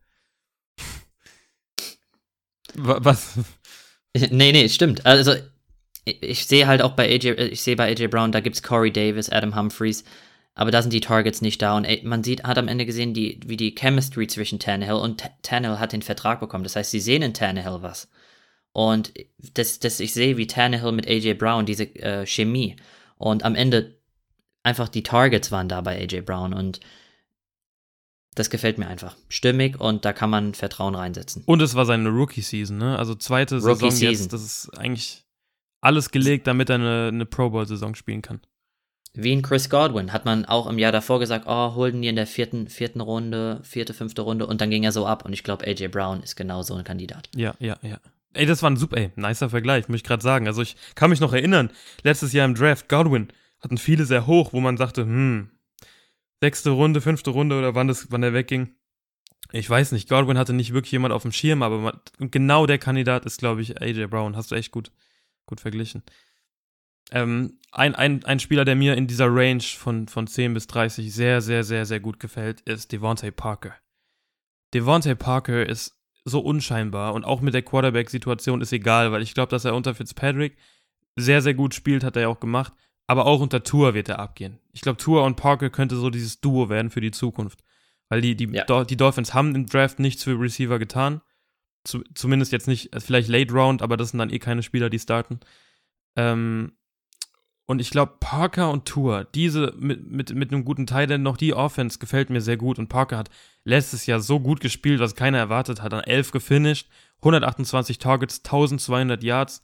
[2.76, 3.38] Was?
[4.16, 5.06] Nee, nee, stimmt.
[5.06, 5.34] Also,
[6.06, 8.92] ich, sehe halt auch bei AJ, ich sehe bei AJ Brown, da gibt es Corey
[8.92, 10.04] Davis, Adam Humphreys,
[10.56, 13.40] aber da sind die Targets nicht da und man sieht, hat am Ende gesehen, die,
[13.46, 16.64] wie die Chemistry zwischen Tannehill und Tannehill hat den Vertrag bekommen.
[16.64, 18.10] Das heißt, sie sehen in Tannehill was.
[18.72, 19.14] Und
[19.54, 22.76] das, das, ich sehe, wie Tannehill mit AJ Brown, diese äh, Chemie.
[23.18, 23.98] Und am Ende
[24.64, 26.80] einfach die Targets waren da bei AJ Brown und
[28.36, 29.16] das gefällt mir einfach.
[29.30, 31.44] Stimmig und da kann man Vertrauen reinsetzen.
[31.46, 32.98] Und es war seine Rookie-Season, ne?
[32.98, 34.12] Also zweite Rookie Saison Season.
[34.12, 35.24] jetzt, das ist eigentlich
[35.82, 38.42] alles gelegt, damit er eine, eine Pro Bowl-Saison spielen kann.
[39.16, 42.16] Wie ein Chris Godwin hat man auch im Jahr davor gesagt, oh, holden die in
[42.16, 45.24] der vierten, vierten Runde, vierte, fünfte Runde und dann ging er so ab.
[45.24, 47.30] Und ich glaube, AJ Brown ist genau so ein Kandidat.
[47.36, 48.00] Ja, ja, ja.
[48.34, 50.48] Ey, das war ein super, ey, nicer Vergleich, muss ich gerade sagen.
[50.48, 51.70] Also ich kann mich noch erinnern,
[52.02, 53.28] letztes Jahr im Draft, Godwin
[53.60, 55.50] hatten viele sehr hoch, wo man sagte, hm,
[56.44, 58.76] sechste Runde, fünfte Runde oder wann, das, wann der wegging.
[59.54, 62.00] Ich weiß nicht, Godwin hatte nicht wirklich jemand auf dem Schirm, aber man,
[62.32, 64.36] genau der Kandidat ist, glaube ich, AJ Brown.
[64.36, 64.92] Hast du echt gut,
[65.46, 66.04] gut verglichen.
[67.12, 71.14] Ähm, ein, ein, ein Spieler, der mir in dieser Range von, von 10 bis 30
[71.14, 73.74] sehr, sehr, sehr, sehr gut gefällt, ist Devontae Parker.
[74.74, 79.50] Devontae Parker ist so unscheinbar und auch mit der Quarterback-Situation ist egal, weil ich glaube,
[79.50, 80.58] dass er unter Fitzpatrick
[81.16, 82.74] sehr, sehr gut spielt, hat er ja auch gemacht,
[83.08, 84.60] aber auch unter Tour wird er abgehen.
[84.72, 87.60] Ich glaube, Tour und Parker könnte so dieses Duo werden für die Zukunft,
[88.10, 88.84] weil die, die, ja.
[88.84, 91.22] die Dolphins haben im Draft nichts für Receiver getan,
[91.84, 95.00] Zu, zumindest jetzt nicht, vielleicht Late Round, aber das sind dann eh keine Spieler, die
[95.00, 95.40] starten.
[96.16, 96.74] Ähm,
[97.66, 101.38] und ich glaube, Parker und Tour, diese mit, mit, mit einem guten Teil, denn noch
[101.38, 102.78] die Offense gefällt mir sehr gut.
[102.78, 103.30] Und Parker hat
[103.64, 105.94] letztes Jahr so gut gespielt, was keiner erwartet hat.
[105.94, 106.90] An 11 gefinisht,
[107.20, 109.64] 128 Targets, 1200 Yards,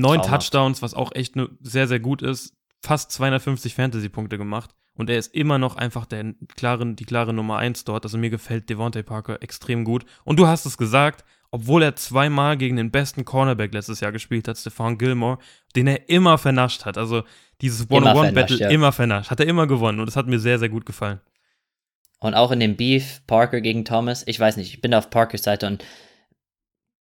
[0.00, 2.56] 9 Touchdowns, was auch echt ne, sehr, sehr gut ist.
[2.82, 4.70] Fast 250 Fantasy-Punkte gemacht.
[4.94, 8.04] Und er ist immer noch einfach der klaren, die klare Nummer 1 dort.
[8.04, 10.04] Also mir gefällt Devontae Parker extrem gut.
[10.24, 14.46] Und du hast es gesagt, obwohl er zweimal gegen den besten Cornerback letztes Jahr gespielt
[14.46, 15.38] hat, Stefan Gilmore,
[15.74, 16.96] den er immer vernascht hat.
[16.96, 17.22] Also
[17.60, 18.70] dieses One-on-One-Battle immer, ja.
[18.70, 19.30] immer vernascht.
[19.30, 21.20] Hat er immer gewonnen und das hat mir sehr, sehr gut gefallen.
[22.20, 25.42] Und auch in dem Beef Parker gegen Thomas, ich weiß nicht, ich bin auf Parkers
[25.42, 25.84] Seite und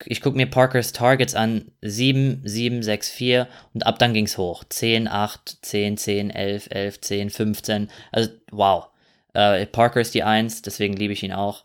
[0.05, 4.37] ich gucke mir Parkers Targets an, 7, 7, 6, 4 und ab dann ging es
[4.37, 4.63] hoch.
[4.67, 7.89] 10, 8, 10, 10, 11, 11, 10, 15.
[8.11, 8.87] Also wow.
[9.33, 11.63] Äh, Parker ist die 1, deswegen liebe ich ihn auch.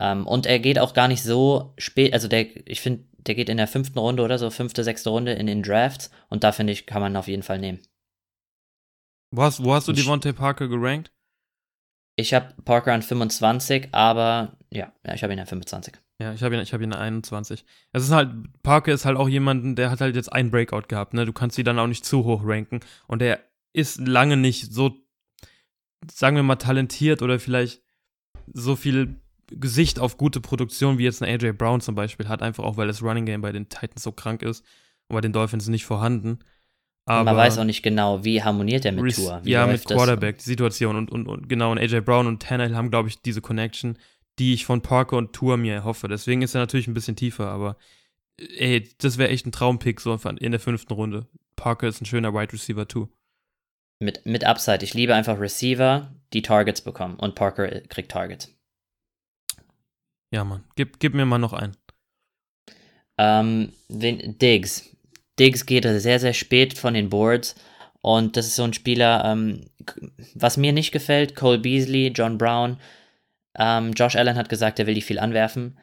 [0.00, 3.48] Ähm, und er geht auch gar nicht so spät, also der, ich finde, der geht
[3.48, 6.72] in der fünften Runde oder so, fünfte, sechste Runde in den Drafts und da finde
[6.72, 7.80] ich, kann man auf jeden Fall nehmen.
[9.30, 11.12] Wo hast, wo hast du Devontae Parker gerankt?
[12.16, 15.94] Ich habe Parker an 25, aber ja, ja ich habe ihn an 25.
[16.20, 17.64] Ja, ich habe ihn, hab ihn an 21.
[17.92, 18.30] Es ist halt,
[18.62, 21.24] Parker ist halt auch jemand, der hat halt jetzt einen Breakout gehabt, ne?
[21.24, 22.80] Du kannst sie dann auch nicht zu hoch ranken.
[23.06, 23.40] Und er
[23.72, 24.96] ist lange nicht so,
[26.10, 27.82] sagen wir mal, talentiert oder vielleicht
[28.52, 32.64] so viel Gesicht auf gute Produktion, wie jetzt ein AJ Brown zum Beispiel hat, einfach
[32.64, 34.64] auch weil das Running Game bei den Titans so krank ist
[35.08, 36.40] und bei den Dolphins nicht vorhanden.
[37.06, 39.40] Aber man weiß auch nicht genau, wie harmoniert er mit Tour.
[39.44, 42.90] ja, mit Quarterback, die Situation und, und, und genau, und AJ Brown und Tannehill haben,
[42.90, 43.96] glaube ich, diese Connection,
[44.38, 46.08] die ich von Parker und Tour mir erhoffe.
[46.08, 47.76] Deswegen ist er natürlich ein bisschen tiefer, aber
[48.36, 51.26] ey, das wäre echt ein Traumpick so in der fünften Runde.
[51.56, 53.08] Parker ist ein schöner Wide Receiver too.
[54.00, 54.84] Mit, mit Upside.
[54.84, 58.54] Ich liebe einfach Receiver, die Targets bekommen und Parker kriegt Targets.
[60.30, 60.64] Ja, Mann.
[60.76, 61.76] Gib, gib mir mal noch einen.
[63.16, 64.90] Ähm, Diggs.
[65.38, 67.56] Diggs geht sehr, sehr spät von den Boards.
[68.00, 69.66] Und das ist so ein Spieler, ähm,
[70.34, 72.78] was mir nicht gefällt, Cole Beasley, John Brown.
[73.58, 75.78] Ähm, Josh Allen hat gesagt, er will die viel anwerfen.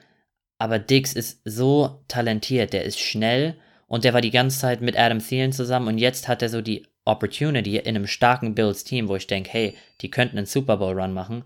[0.57, 3.57] Aber Diggs ist so talentiert, der ist schnell
[3.87, 6.61] und der war die ganze Zeit mit Adam Thielen zusammen und jetzt hat er so
[6.61, 11.13] die Opportunity in einem starken Bills-Team, wo ich denke, hey, die könnten einen Super Bowl-Run
[11.13, 11.43] machen.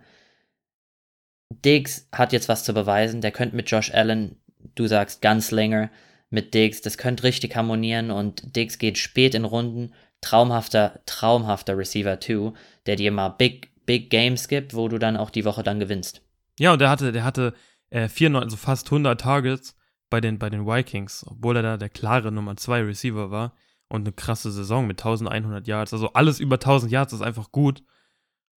[1.66, 3.22] Diggs hat jetzt was zu beweisen.
[3.22, 4.38] Der könnte mit Josh Allen,
[4.76, 5.90] du sagst Gunslinger,
[6.30, 9.94] mit Diggs, das könnte richtig harmonieren und Diggs geht spät in Runden.
[10.22, 12.54] Traumhafter, traumhafter Receiver 2,
[12.86, 16.22] der dir mal Big, Big Games gibt, wo du dann auch die Woche dann gewinnst.
[16.60, 17.56] Ja, und der hatte, der hatte
[17.90, 19.76] äh, 94, also fast 100 Targets
[20.12, 23.56] bei den, bei den Vikings, obwohl er da der klare Nummer 2 Receiver war
[23.88, 25.92] und eine krasse Saison mit 1100 Yards.
[25.92, 27.82] Also alles über 1000 Yards ist einfach gut.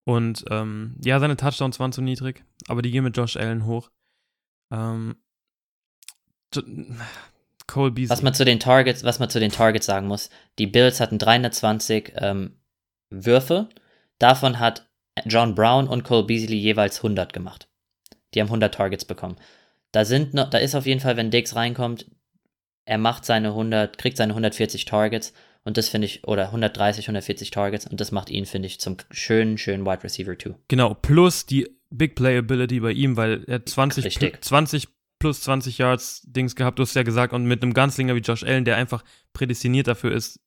[0.04, 3.90] Und ähm, ja, seine Touchdowns waren zu niedrig, aber die gehen mit Josh Allen hoch.
[4.70, 5.16] Ähm,
[7.68, 8.10] Cole Beasley.
[8.10, 11.20] Was man zu den Targets, was man zu den Targets sagen muss, die Bills hatten
[11.20, 12.58] 320 ähm,
[13.10, 13.70] Würfe,
[14.20, 14.91] davon hat
[15.26, 17.68] John Brown und Cole Beasley jeweils 100 gemacht.
[18.34, 19.36] Die haben 100 Targets bekommen.
[19.92, 22.06] Da sind noch, da ist auf jeden Fall, wenn Diggs reinkommt,
[22.86, 27.52] er macht seine 100, kriegt seine 140 Targets und das finde ich, oder 130, 140
[27.52, 27.86] Targets.
[27.86, 30.56] Und das macht ihn, finde ich, zum schönen, schönen Wide Receiver 2.
[30.68, 34.88] Genau, plus die Big Play Ability bei ihm, weil er 20, 20
[35.20, 38.44] plus 20 Yards Dings gehabt, du hast ja gesagt, und mit einem Ganzlinger wie Josh
[38.44, 40.40] Allen, der einfach prädestiniert dafür ist,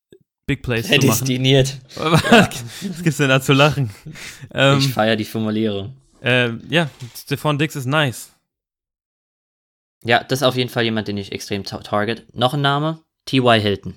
[0.47, 1.01] Big Plays zu machen.
[1.01, 1.79] Prädestiniert.
[1.97, 3.91] Was gibt's denn da zu lachen?
[4.53, 5.97] Ähm, ich feiere die Formulierung.
[6.23, 8.31] äh, ja, Stephon Dix ist nice.
[10.05, 12.25] Ja, das ist auf jeden Fall jemand, den ich extrem ta target.
[12.35, 13.01] Noch ein Name?
[13.27, 13.59] T.Y.
[13.61, 13.95] Hilton.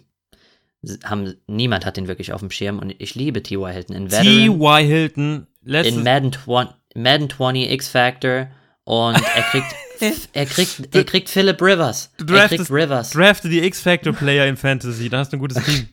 [1.03, 3.69] Haben, niemand hat den wirklich auf dem Schirm und ich liebe T.Y.
[3.73, 3.95] Hilton.
[3.95, 4.85] In T.Y.
[4.85, 8.47] Hilton, letztes, in Madden, 20, Madden 20 X-Factor
[8.85, 9.75] und er kriegt,
[10.33, 12.11] er kriegt, er kriegt Philip Rivers.
[12.19, 13.09] Du er kriegt draftest- Rivers.
[13.09, 15.89] drafte die X-Factor-Player in Fantasy, dann hast du ein gutes Team.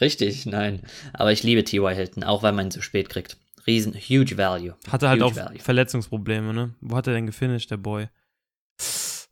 [0.00, 0.80] Richtig, nein.
[1.12, 1.94] Aber ich liebe T.Y.
[1.94, 3.36] Hilton, auch weil man ihn so spät kriegt.
[3.66, 4.74] Riesen, huge value.
[4.90, 5.58] Hatte halt huge auch value.
[5.60, 6.74] Verletzungsprobleme, ne?
[6.80, 8.08] Wo hat er denn gefinisht, der Boy?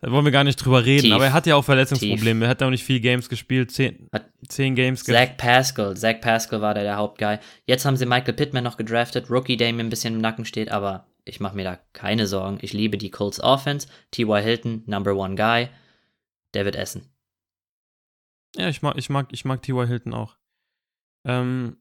[0.00, 1.14] Da wollen wir gar nicht drüber reden, Tief.
[1.14, 2.44] aber er hat ja auch Verletzungsprobleme.
[2.44, 5.96] Er hat ja auch nicht viel Games gespielt, zehn, Hat- zehn Games ge Zach Pascal.
[5.96, 7.38] Zach Pascal war da der Hauptguy.
[7.66, 9.28] Jetzt haben sie Michael Pittman noch gedraftet.
[9.28, 12.58] Rookie, der mir ein bisschen im Nacken steht, aber ich mache mir da keine Sorgen.
[12.62, 13.88] Ich liebe die Colts Offense.
[14.12, 14.40] T.Y.
[14.40, 15.68] Hilton, Number One Guy.
[16.54, 17.02] Der wird essen.
[18.56, 19.86] Ja, ich mag, ich mag, ich mag T.Y.
[19.86, 20.36] Hilton auch.
[21.24, 21.76] Ähm,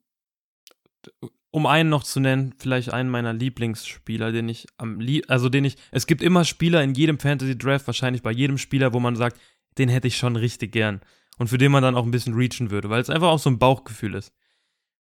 [1.51, 5.65] um einen noch zu nennen, vielleicht einen meiner Lieblingsspieler, den ich am lieb, also den
[5.65, 9.15] ich, es gibt immer Spieler in jedem Fantasy Draft, wahrscheinlich bei jedem Spieler, wo man
[9.15, 9.39] sagt,
[9.77, 11.01] den hätte ich schon richtig gern.
[11.37, 13.49] Und für den man dann auch ein bisschen reachen würde, weil es einfach auch so
[13.49, 14.33] ein Bauchgefühl ist.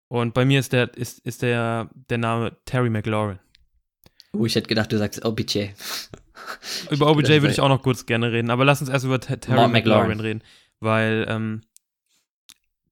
[0.07, 3.39] Und bei mir ist der, ist, ist der, der Name Terry McLaurin.
[4.33, 5.69] Uh, ich hätte gedacht, du sagst OBJ.
[6.91, 9.39] Über OBJ würde ich auch noch kurz gerne reden, aber lass uns erst über Ter-
[9.39, 10.19] Terry McLaurin McLaurin.
[10.19, 10.43] reden,
[10.85, 11.61] weil, ähm,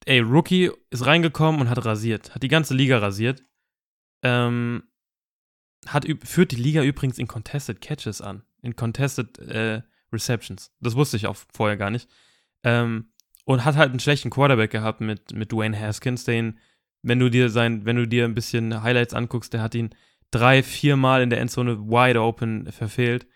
[0.05, 3.43] ey, Rookie ist reingekommen und hat rasiert, hat die ganze Liga rasiert,
[4.21, 4.83] ähm,
[5.87, 11.15] hat, führt die Liga übrigens in Contested Catches an, in Contested äh, Receptions, das wusste
[11.15, 12.09] ich auch vorher gar nicht,
[12.63, 13.13] ähm,
[13.45, 16.59] und hat halt einen schlechten Quarterback gehabt mit, mit Dwayne Haskins, den,
[17.01, 19.93] wenn du dir sein, wenn du dir ein bisschen Highlights anguckst, der hat ihn
[20.33, 23.27] drei, viermal in der Endzone wide open verfehlt.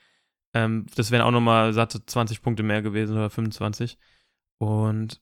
[0.53, 3.97] Ähm, das wären auch nochmal satte 20 Punkte mehr gewesen oder 25.
[4.57, 5.21] Und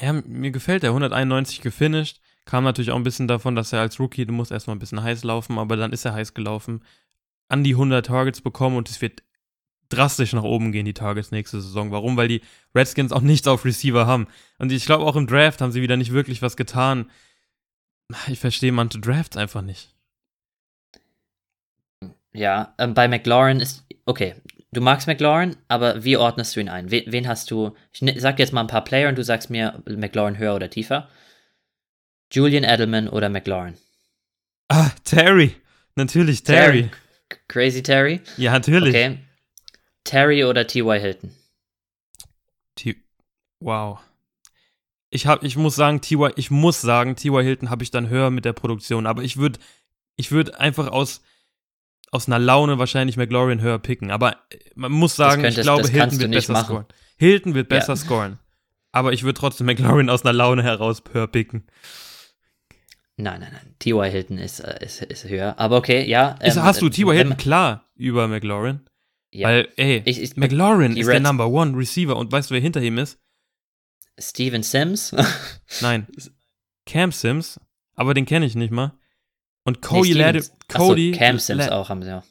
[0.00, 2.20] ja, mir gefällt der 191 gefinisht.
[2.44, 5.02] Kam natürlich auch ein bisschen davon, dass er als Rookie, du musst erstmal ein bisschen
[5.02, 6.82] heiß laufen, aber dann ist er heiß gelaufen.
[7.48, 9.22] An die 100 Targets bekommen und es wird
[9.88, 11.90] drastisch nach oben gehen, die Targets nächste Saison.
[11.90, 12.16] Warum?
[12.16, 12.42] Weil die
[12.74, 14.28] Redskins auch nichts auf Receiver haben.
[14.58, 17.10] Und ich glaube, auch im Draft haben sie wieder nicht wirklich was getan.
[18.28, 19.94] Ich verstehe manche Drafts einfach nicht.
[22.32, 24.34] Ja, ähm, bei McLaurin ist, okay,
[24.72, 26.90] du magst McLaurin, aber wie ordnest du ihn ein?
[26.90, 29.50] Wen, wen hast du, ich ne, sag jetzt mal ein paar Player und du sagst
[29.50, 31.08] mir McLaurin höher oder tiefer.
[32.32, 33.74] Julian Edelman oder McLaurin?
[34.68, 35.56] Ah, Terry.
[35.96, 36.90] Natürlich, Terry.
[37.28, 38.20] K- Crazy Terry?
[38.36, 38.94] Ja, natürlich.
[38.94, 39.18] Okay.
[40.04, 41.00] Terry oder T.Y.
[41.00, 41.30] Hilton?
[42.76, 42.96] T
[43.60, 43.98] wow.
[45.10, 47.42] Ich hab, ich muss sagen, T.Y., ich muss sagen, T.Y.
[47.44, 49.58] Hilton habe ich dann höher mit der Produktion, aber ich würde
[50.16, 51.22] ich würde einfach aus,
[52.10, 54.10] aus einer Laune wahrscheinlich McLaurin höher picken.
[54.10, 56.66] Aber äh, man muss sagen, ich könntest- glaube, das Hilton wird besser machen.
[56.66, 56.86] scoren.
[57.16, 57.78] Hilton wird Ja.
[57.78, 58.38] besser scoren.
[58.92, 61.66] Aber ich würde trotzdem McLaurin aus einer Laune heraus höher picken.
[63.16, 63.74] Nein, nein, nein.
[63.78, 64.10] T.Y.
[64.10, 65.58] Hilton ist, äh, ist, ist höher.
[65.58, 66.30] Aber okay, ja.
[66.42, 67.12] Ist, ähm, hast du äh, T.Y.
[67.12, 68.80] Hilton man- klar über McLaurin?
[69.32, 69.48] Ja.
[69.48, 72.60] Weil, ey, Ich- ich- McLaurin ist der Reds- Number One Receiver und weißt du, wer
[72.60, 73.18] hinter ihm ist?
[74.18, 75.14] Steven Sims?
[75.80, 76.06] Nein.
[76.86, 77.60] Cam Sims,
[77.94, 78.98] aber den kenne ich nicht mal.
[79.64, 80.44] Und Nee, Cody Steven- Latimer.
[80.68, 82.24] Achso, Cody Cam Sims La- auch haben sie auch.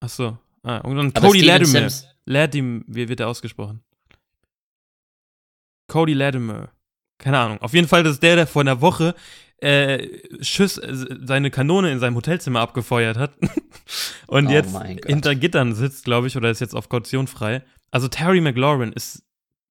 [0.00, 0.38] Achso.
[0.62, 1.88] Ah, und dann Aber Cody Latimer.
[2.26, 3.82] Latimer, wie wird der ausgesprochen?
[5.88, 6.70] Cody Latimer.
[7.18, 7.58] Keine Ahnung.
[7.60, 9.14] Auf jeden Fall, das ist der, der vor einer Woche
[9.58, 10.08] äh,
[10.42, 13.32] Schuss, äh, seine Kanone in seinem Hotelzimmer abgefeuert hat.
[14.26, 14.74] und Oh jetzt
[15.06, 17.62] hinter Gittern sitzt, glaube ich, oder ist jetzt auf Kaution frei.
[17.90, 19.22] Also Terry McLaurin ist.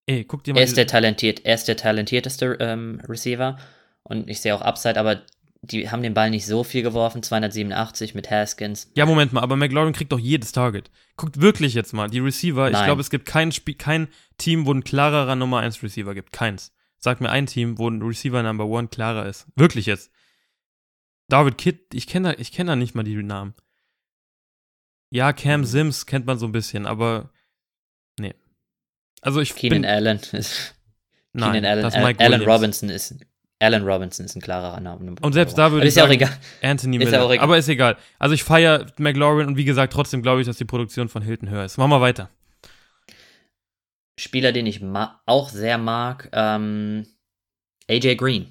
[0.06, 3.58] Ey, guck dir mal Er ist der talentiert, er ist der talentierteste ähm, Receiver
[4.04, 5.22] und ich sehe auch Upside, aber
[5.62, 8.91] die haben den Ball nicht so viel geworfen, 287 mit Haskins.
[8.95, 10.89] Ja, Moment mal, aber McLaurin kriegt doch jedes Target.
[11.17, 12.86] Guckt wirklich jetzt mal, die Receiver, ich Nein.
[12.86, 16.32] glaube, es gibt kein, Spiel, kein Team, wo ein klarerer Nummer 1 Receiver gibt.
[16.32, 16.72] Keins.
[16.98, 19.48] Sag mir ein Team, wo ein Receiver Number 1 klarer ist.
[19.56, 20.12] Wirklich jetzt.
[21.28, 23.54] David Kidd, ich kenne da, ich kenn da nicht mal die Namen.
[25.12, 25.65] Ja, Cam Mhm.
[25.65, 27.32] Sims kennt man so ein bisschen, aber
[28.19, 28.36] nee.
[29.22, 30.75] Also ich Keenan bin, Allen ist
[31.34, 32.56] nein, Keenan Allen, Allen, Mike Allen Williams.
[32.56, 33.15] Robinson ist
[33.62, 35.16] Allen Robinson ist ein klarer Name.
[35.22, 36.38] Und selbst da würde Aber ich ist ja auch sagen, egal.
[36.62, 37.18] Anthony Ist Miller.
[37.18, 37.44] ja auch egal.
[37.44, 37.98] Aber ist egal.
[38.18, 41.50] Also ich feiere McLaurin und wie gesagt, trotzdem glaube ich, dass die Produktion von Hilton
[41.50, 41.78] höher ist.
[41.78, 42.30] Machen wir weiter.
[44.18, 47.06] Spieler, den ich ma auch sehr mag, ähm,
[47.90, 48.48] AJ Green.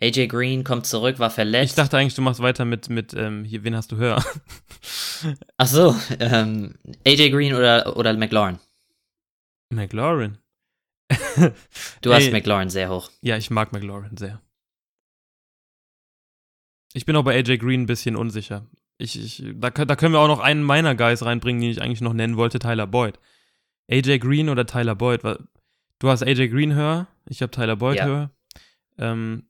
[0.00, 1.72] AJ Green kommt zurück, war verletzt.
[1.72, 4.22] Ich dachte eigentlich, du machst weiter mit, mit ähm, hier, wen hast du höher?
[5.56, 6.74] Ach so, ähm,
[7.06, 8.58] AJ Green oder, oder McLaurin.
[9.70, 10.38] McLaurin.
[12.00, 13.10] Du hast Ey, McLaurin sehr hoch.
[13.20, 14.40] Ja, ich mag McLaurin sehr.
[16.92, 18.66] Ich bin auch bei AJ Green ein bisschen unsicher.
[18.98, 22.00] Ich, ich, da, da können wir auch noch einen meiner Guys reinbringen, den ich eigentlich
[22.00, 23.18] noch nennen wollte, Tyler Boyd.
[23.90, 25.22] AJ Green oder Tyler Boyd?
[25.98, 28.06] Du hast AJ Green höher, ich habe Tyler Boyd ja.
[28.06, 28.30] höher.
[28.98, 29.48] Ähm,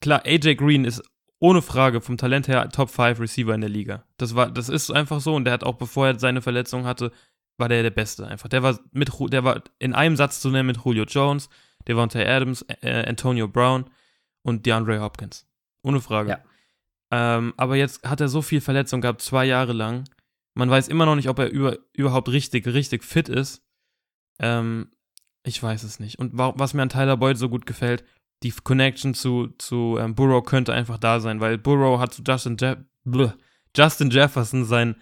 [0.00, 1.02] klar, AJ Green ist
[1.40, 4.04] ohne Frage vom Talent her Top 5 Receiver in der Liga.
[4.16, 7.12] Das war, das ist einfach so und der hat auch bevor er seine Verletzung hatte,
[7.58, 8.48] war der der Beste einfach.
[8.48, 11.48] Der war mit, der war in einem Satz zu nennen mit Julio Jones,
[11.86, 13.84] Devontae Adams, äh, Antonio Brown
[14.42, 15.46] und DeAndre Hopkins.
[15.82, 16.30] Ohne Frage.
[16.30, 16.38] Ja.
[17.10, 20.04] Ähm, aber jetzt hat er so viel Verletzung gehabt, zwei Jahre lang.
[20.54, 23.62] Man weiß immer noch nicht, ob er über, überhaupt richtig, richtig fit ist.
[24.38, 24.90] Ähm,
[25.44, 26.18] ich weiß es nicht.
[26.18, 28.04] Und was mir an Tyler Boyd so gut gefällt,
[28.42, 32.56] die Connection zu, zu ähm, Burrow könnte einfach da sein, weil Burrow hat zu Justin,
[32.60, 32.76] Je
[33.76, 34.96] Justin Jefferson, sein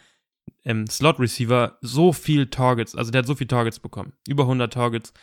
[0.67, 4.13] ähm, Slot-Receiver, so viel Targets, also der hat so viel Targets bekommen.
[4.29, 5.15] Über 100 Targets.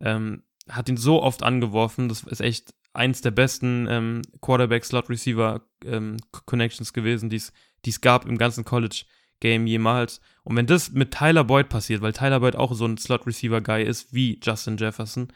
[0.00, 2.08] Ähm, hat ihn so oft angeworfen.
[2.08, 7.40] Das ist echt eins der besten ähm, Quarterback-Slot-Receiver-Connections ähm, gewesen, die
[7.86, 10.20] es gab im ganzen College-Game jemals.
[10.42, 14.12] Und wenn das mit Tyler Boyd passiert, weil Tyler Boyd auch so ein Slot-Receiver-Guy ist
[14.12, 15.28] wie Justin Jefferson,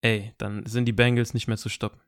[0.00, 2.00] ey, dann sind die Bengals nicht mehr zu stoppen.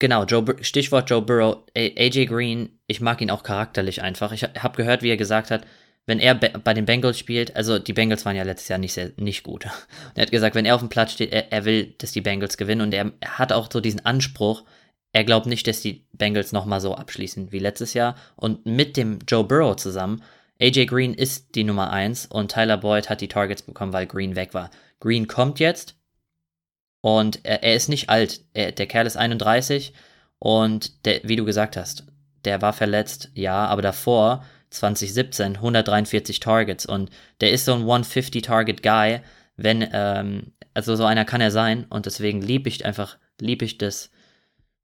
[0.00, 4.32] Genau, Joe, Stichwort Joe Burrow, AJ Green, ich mag ihn auch charakterlich einfach.
[4.32, 5.66] Ich habe gehört, wie er gesagt hat,
[6.06, 9.12] wenn er bei den Bengals spielt, also die Bengals waren ja letztes Jahr nicht sehr,
[9.16, 9.64] nicht gut.
[10.08, 12.22] Und er hat gesagt, wenn er auf dem Platz steht, er, er will, dass die
[12.22, 14.64] Bengals gewinnen und er, er hat auch so diesen Anspruch,
[15.12, 18.16] er glaubt nicht, dass die Bengals nochmal so abschließen wie letztes Jahr.
[18.36, 20.22] Und mit dem Joe Burrow zusammen,
[20.60, 24.34] AJ Green ist die Nummer 1 und Tyler Boyd hat die Targets bekommen, weil Green
[24.34, 24.70] weg war.
[24.98, 25.96] Green kommt jetzt
[27.00, 28.40] und er, er ist nicht alt.
[28.52, 29.92] Er, der Kerl ist 31
[30.38, 32.04] und der, wie du gesagt hast,
[32.44, 38.42] der war verletzt, ja, aber davor 2017 143 Targets und der ist so ein 150
[38.42, 39.20] Target Guy,
[39.56, 43.78] wenn ähm, also so einer kann er sein und deswegen liebe ich einfach liebe ich
[43.78, 44.10] das,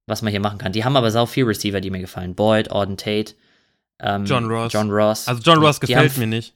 [0.07, 0.73] was man hier machen kann.
[0.73, 2.35] Die haben aber sau viel Receiver, die mir gefallen.
[2.35, 3.35] Boyd, Auden Tate,
[4.01, 4.73] ähm, John Ross.
[4.73, 5.29] John Ross.
[5.29, 6.55] Also John Ross gefällt mir nicht.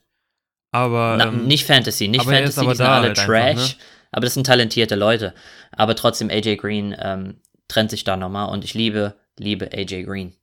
[0.73, 3.41] Aber na, ähm, nicht Fantasy, nicht Fantasy, die sind alle halt Trash.
[3.41, 3.85] Einfach, ne?
[4.13, 5.35] Aber das sind talentierte Leute.
[5.73, 10.35] Aber trotzdem AJ Green ähm, trennt sich da nochmal und ich liebe liebe AJ Green.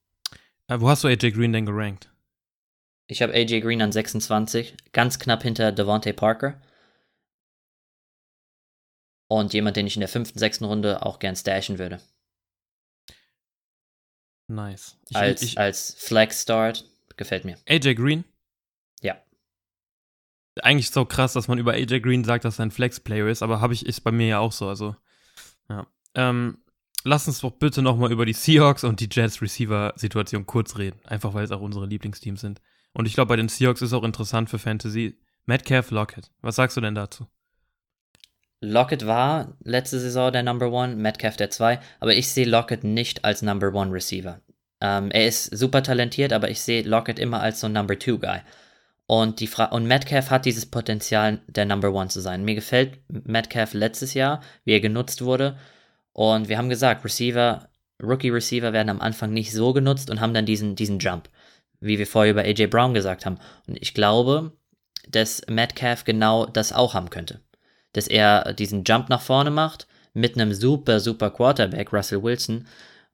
[0.67, 2.09] Äh, wo hast du AJ Green denn gerankt?
[3.07, 6.61] Ich habe AJ Green an 26, ganz knapp hinter Devontae Parker.
[9.29, 11.99] Und jemand, den ich in der fünften, sechsten Runde auch gern stashen würde.
[14.47, 14.97] Nice.
[15.09, 16.85] Ich, als, ich, als Flex Start
[17.17, 17.57] gefällt mir.
[17.67, 18.23] AJ Green?
[20.63, 23.61] Eigentlich so krass, dass man über AJ Green sagt, dass er ein Flex-Player ist, aber
[23.61, 24.67] habe ich ist bei mir ja auch so.
[24.67, 24.95] Also,
[25.69, 25.87] ja.
[26.15, 26.59] Ähm,
[27.03, 30.99] lass uns doch bitte nochmal über die Seahawks und die Jets Receiver-Situation kurz reden.
[31.05, 32.61] Einfach weil es auch unsere Lieblingsteams sind.
[32.93, 35.17] Und ich glaube, bei den Seahawks ist auch interessant für Fantasy.
[35.45, 36.31] Metcalf Lockett.
[36.41, 37.27] Was sagst du denn dazu?
[38.59, 43.23] Lockett war letzte Saison der Number One, Metcalf der Zwei, aber ich sehe Lockett nicht
[43.23, 44.41] als Number One Receiver.
[44.81, 48.17] Ähm, er ist super talentiert, aber ich sehe Lockett immer als so ein Number Two
[48.17, 48.41] Guy.
[49.07, 52.43] Und, die Fra und Metcalf hat dieses Potenzial, der Number One zu sein.
[52.43, 55.57] Mir gefällt Metcalf letztes Jahr, wie er genutzt wurde.
[56.13, 57.69] Und wir haben gesagt, Receiver,
[58.03, 61.29] Rookie Receiver werden am Anfang nicht so genutzt und haben dann diesen, diesen Jump
[61.79, 63.37] wie wir vorher über AJ Brown gesagt haben.
[63.67, 64.51] Und ich glaube,
[65.09, 67.39] dass Metcalf genau das auch haben könnte.
[67.93, 72.67] Dass er diesen Jump nach vorne macht mit einem super, super Quarterback, Russell Wilson.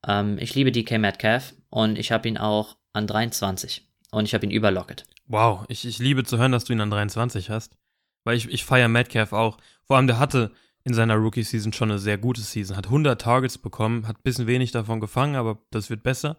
[0.08, 4.46] Ähm, ich liebe DK Metcalf und ich habe ihn auch an 23 und ich habe
[4.46, 5.06] ihn über Lockett.
[5.28, 7.78] Wow, ich, ich liebe zu hören, dass du ihn an 23 hast.
[8.24, 9.58] Weil ich, ich feiere Metcalf auch.
[9.84, 10.52] Vor allem, der hatte
[10.84, 12.76] in seiner Rookie-Season schon eine sehr gute Season.
[12.78, 16.38] Hat 100 Targets bekommen, hat ein bisschen wenig davon gefangen, aber das wird besser.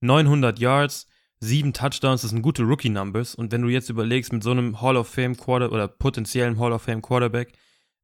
[0.00, 1.08] 900 Yards,
[1.40, 3.34] sieben Touchdowns, das sind gute Rookie-Numbers.
[3.34, 6.72] Und wenn du jetzt überlegst, mit so einem Hall of Fame Quarter oder potenziellen Hall
[6.72, 7.52] of Fame Quarterback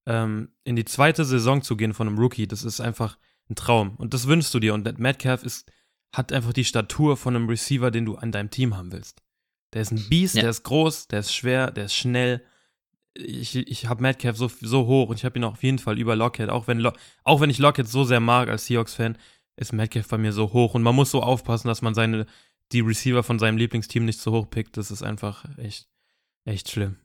[0.06, 3.94] ähm, in die zweite Saison zu gehen von einem Rookie, das ist einfach ein Traum.
[3.96, 4.74] Und das wünschst du dir.
[4.74, 5.70] Und Metcalf ist,
[6.16, 9.22] hat einfach die Statur von einem Receiver, den du an deinem Team haben willst.
[9.72, 10.42] Der ist ein Beast, ja.
[10.42, 12.42] der ist groß, der ist schwer, der ist schnell.
[13.14, 16.16] Ich, ich habe Metcalf so, so hoch und ich habe ihn auf jeden Fall über
[16.16, 16.50] Lockett.
[16.50, 16.86] Auch wenn,
[17.24, 19.18] auch wenn ich Lockett so sehr mag als Seahawks-Fan,
[19.56, 20.74] ist Metcalf bei mir so hoch.
[20.74, 22.26] Und man muss so aufpassen, dass man seine
[22.72, 25.88] die Receiver von seinem Lieblingsteam nicht so hoch pickt, das ist einfach echt,
[26.44, 26.96] echt schlimm.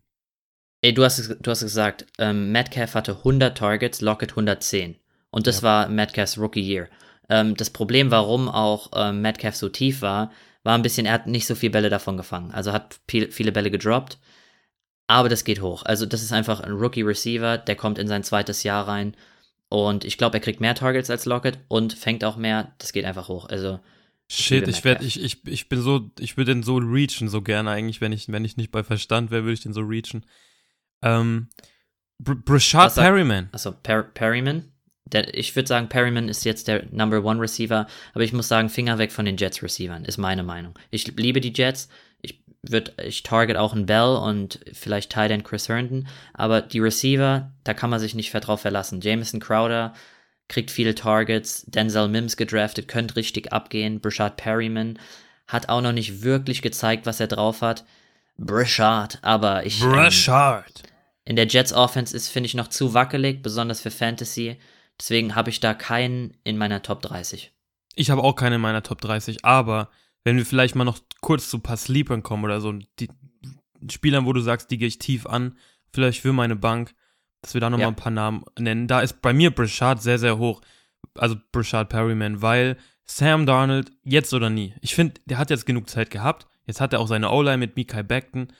[0.82, 4.95] Ey, du hast, du hast gesagt, ähm, Metcalf hatte 100 Targets, Lockett 110.
[5.30, 5.64] Und das ja.
[5.64, 6.89] war Metcalfs Rookie Year.
[7.32, 10.32] Ähm, das Problem, warum auch ähm, Metcalf so tief war,
[10.63, 12.51] war ein bisschen, er hat nicht so viele Bälle davon gefangen.
[12.51, 14.19] Also hat viel, viele Bälle gedroppt.
[15.07, 15.84] Aber das geht hoch.
[15.84, 19.15] Also das ist einfach ein Rookie Receiver, der kommt in sein zweites Jahr rein.
[19.69, 22.73] Und ich glaube, er kriegt mehr Targets als Lockett und fängt auch mehr.
[22.77, 23.47] Das geht einfach hoch.
[23.47, 23.79] Also
[24.29, 27.69] Shit, ich werde, ich, ich, ich bin so, ich würde den so reachen, so gerne
[27.69, 30.25] eigentlich, wenn ich, wenn ich nicht bei Verstand wäre, würde ich den so reachen.
[31.01, 31.47] Ähm,
[32.19, 33.49] Brashad Perryman.
[33.51, 34.70] Achso, per Perryman?
[35.06, 38.70] Der, ich würde sagen, Perryman ist jetzt der Number One Receiver, aber ich muss sagen,
[38.70, 40.78] Finger weg von den Jets Receivern, ist meine Meinung.
[40.89, 41.89] Ich liebe die Jets.
[42.22, 46.80] Ich würde, ich target auch einen Bell und vielleicht Tight End Chris Herndon, aber die
[46.80, 49.02] Receiver, da kann man sich nicht drauf verlassen.
[49.02, 49.93] Jameson Crowder
[50.47, 54.99] kriegt viele Targets, Denzel Mims gedraftet, könnte richtig abgehen, Brashad Perryman
[55.52, 57.84] hat auch noch nicht wirklich gezeigt, was er drauf hat.
[58.38, 59.80] Brashard, aber ich.
[59.82, 60.84] Brashard.
[60.84, 60.91] Ähm,
[61.26, 64.58] in der Jets Offense ist, finde ich, noch zu wackelig, besonders für Fantasy.
[65.00, 67.52] Deswegen habe ich da keinen in meiner Top 30.
[67.96, 69.89] Ich habe auch keinen in meiner Top 30, aber
[70.24, 73.10] wenn wir vielleicht mal noch kurz zu ein paar Sleepern kommen oder so, die
[73.89, 75.58] Spielern, wo du sagst, die gehe ich tief an,
[75.92, 76.94] vielleicht für meine Bank,
[77.42, 77.88] dass wir da nochmal ja.
[77.88, 78.88] ein paar Namen nennen.
[78.88, 80.62] Da ist bei mir Brashard sehr, sehr hoch.
[81.16, 84.76] Also Brashard Perryman, weil Sam Darnold jetzt oder nie.
[84.82, 86.48] Ich finde, der hat jetzt genug Zeit gehabt.
[86.66, 88.54] Jetzt hat er auch seine O-Line mit Mikai Beckton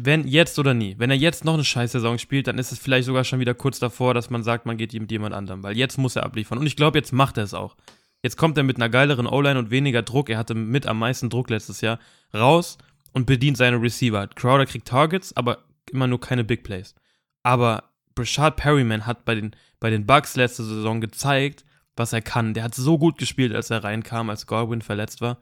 [0.00, 3.06] wenn jetzt oder nie, wenn er jetzt noch eine Scheißsaison spielt, dann ist es vielleicht
[3.06, 5.98] sogar schon wieder kurz davor, dass man sagt, man geht mit jemand anderem, weil jetzt
[5.98, 6.58] muss er abliefern.
[6.58, 7.76] Und ich glaube, jetzt macht er es auch.
[8.22, 10.30] Jetzt kommt er mit einer geileren O-Line und weniger Druck.
[10.30, 11.98] Er hatte mit am meisten Druck letztes Jahr
[12.32, 12.78] raus
[13.12, 14.26] und bedient seine Receiver.
[14.28, 15.58] Crowder kriegt Targets, aber
[15.92, 16.94] immer nur keine Big Plays.
[17.42, 21.64] Aber Brashad Perryman hat bei den, bei den Bucks letzte Saison gezeigt,
[21.96, 22.54] was er kann.
[22.54, 25.38] Der hat so gut gespielt, als er reinkam, als Godwin verletzt war.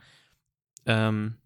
[0.84, 1.36] Ähm,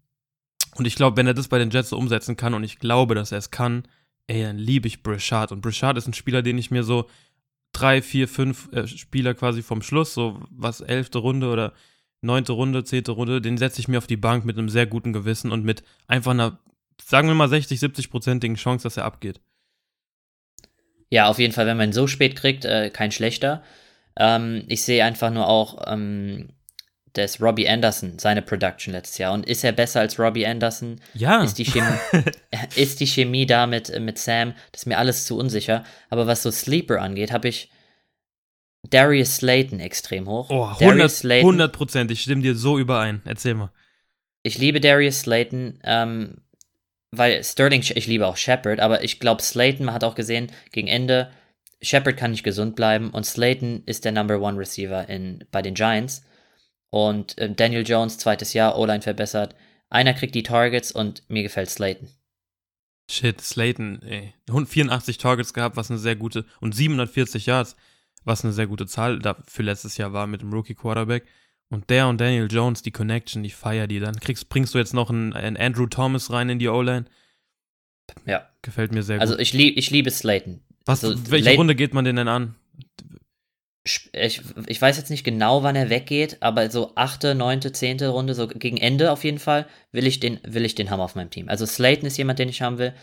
[0.75, 3.15] und ich glaube, wenn er das bei den Jets so umsetzen kann, und ich glaube,
[3.15, 3.83] dass er es kann,
[4.27, 5.51] ey, dann liebe ich Brashard.
[5.51, 7.07] Und Brashard ist ein Spieler, den ich mir so
[7.71, 11.73] drei, vier, fünf äh, Spieler quasi vom Schluss, so was, elfte Runde oder
[12.21, 15.13] neunte Runde, zehnte Runde, den setze ich mir auf die Bank mit einem sehr guten
[15.13, 16.59] Gewissen und mit einfach einer,
[17.01, 19.39] sagen wir mal, 60, 70-prozentigen Chance, dass er abgeht.
[21.09, 23.63] Ja, auf jeden Fall, wenn man ihn so spät kriegt, äh, kein schlechter.
[24.17, 26.49] Ähm, ich sehe einfach nur auch, ähm,
[27.15, 29.33] des Robbie Anderson, seine Production letztes Jahr.
[29.33, 30.99] Und ist er besser als Robbie Anderson?
[31.13, 31.43] Ja.
[31.43, 31.97] Ist die Chemie,
[32.75, 34.53] ist die Chemie da mit, mit Sam?
[34.71, 35.83] Das ist mir alles zu unsicher.
[36.09, 37.69] Aber was so Sleeper angeht, habe ich
[38.89, 40.49] Darius Slayton extrem hoch.
[40.49, 43.21] Oh, 100, Slayton, 100 Ich stimme dir so überein.
[43.25, 43.71] Erzähl mal.
[44.43, 46.37] Ich liebe Darius Slayton, ähm,
[47.11, 50.87] weil Sterling, ich liebe auch Shepard, aber ich glaube, Slayton, man hat auch gesehen, gegen
[50.87, 51.31] Ende,
[51.81, 55.73] Shepard kann nicht gesund bleiben und Slayton ist der Number One Receiver in, bei den
[55.73, 56.23] Giants.
[56.89, 59.55] Und äh, Daniel Jones, zweites Jahr, O-Line verbessert.
[59.89, 62.09] Einer kriegt die Targets und mir gefällt Slayton.
[63.09, 64.33] Shit, Slayton, ey.
[64.49, 67.77] 84 Targets gehabt, was eine sehr gute, und 740 Yards,
[68.25, 71.25] was eine sehr gute Zahl für letztes Jahr war mit dem Rookie Quarterback.
[71.69, 73.99] Und der und Daniel Jones, die Connection, die feier die.
[73.99, 77.05] Dann kriegst, bringst du jetzt noch einen, einen Andrew Thomas rein in die O-Line.
[78.25, 78.47] Ja.
[78.61, 79.39] Gefällt mir sehr also gut.
[79.39, 80.61] Also ich, lieb, ich liebe Slayton.
[80.85, 82.55] Was, also, welche Runde geht man den denn an?
[84.11, 88.33] Ich, ich weiß jetzt nicht genau, wann er weggeht, aber so achte, neunte, zehnte Runde,
[88.33, 91.29] so gegen Ende auf jeden Fall, will ich den, will ich den haben auf meinem
[91.29, 91.49] Team.
[91.49, 92.93] Also Slayton ist jemand, den ich haben will.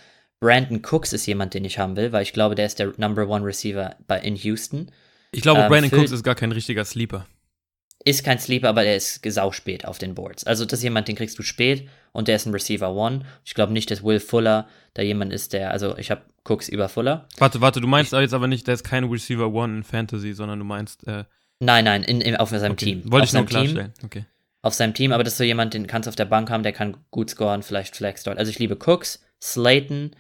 [0.41, 3.29] Brandon Cooks ist jemand, den ich haben will, weil ich glaube, der ist der Number
[3.29, 4.91] One Receiver bei, in Houston.
[5.33, 7.27] Ich glaube, ähm, Brandon Cooks ist gar kein richtiger Sleeper.
[8.05, 10.45] Ist kein Sleeper, aber der ist sau spät auf den Boards.
[10.45, 13.27] Also das ist jemand, den kriegst du spät und der ist ein Receiver One.
[13.45, 16.89] Ich glaube nicht, dass Will Fuller da jemand ist, der, also ich habe Cooks über
[16.89, 17.29] Fuller.
[17.39, 20.33] Warte, warte, du meinst ich, jetzt aber nicht, der ist kein Receiver One in Fantasy,
[20.33, 21.07] sondern du meinst.
[21.07, 21.25] Äh,
[21.59, 22.85] nein, nein, in, in, auf seinem okay.
[22.85, 23.03] Team.
[23.05, 23.95] Wollte auf ich nur klarstellen.
[23.95, 24.25] Team, okay.
[24.63, 26.63] Auf seinem Team, aber das ist so jemand, den kannst du auf der Bank haben,
[26.63, 28.39] der kann gut scoren, vielleicht Flex dort.
[28.39, 30.13] Also ich liebe Cooks, Slayton,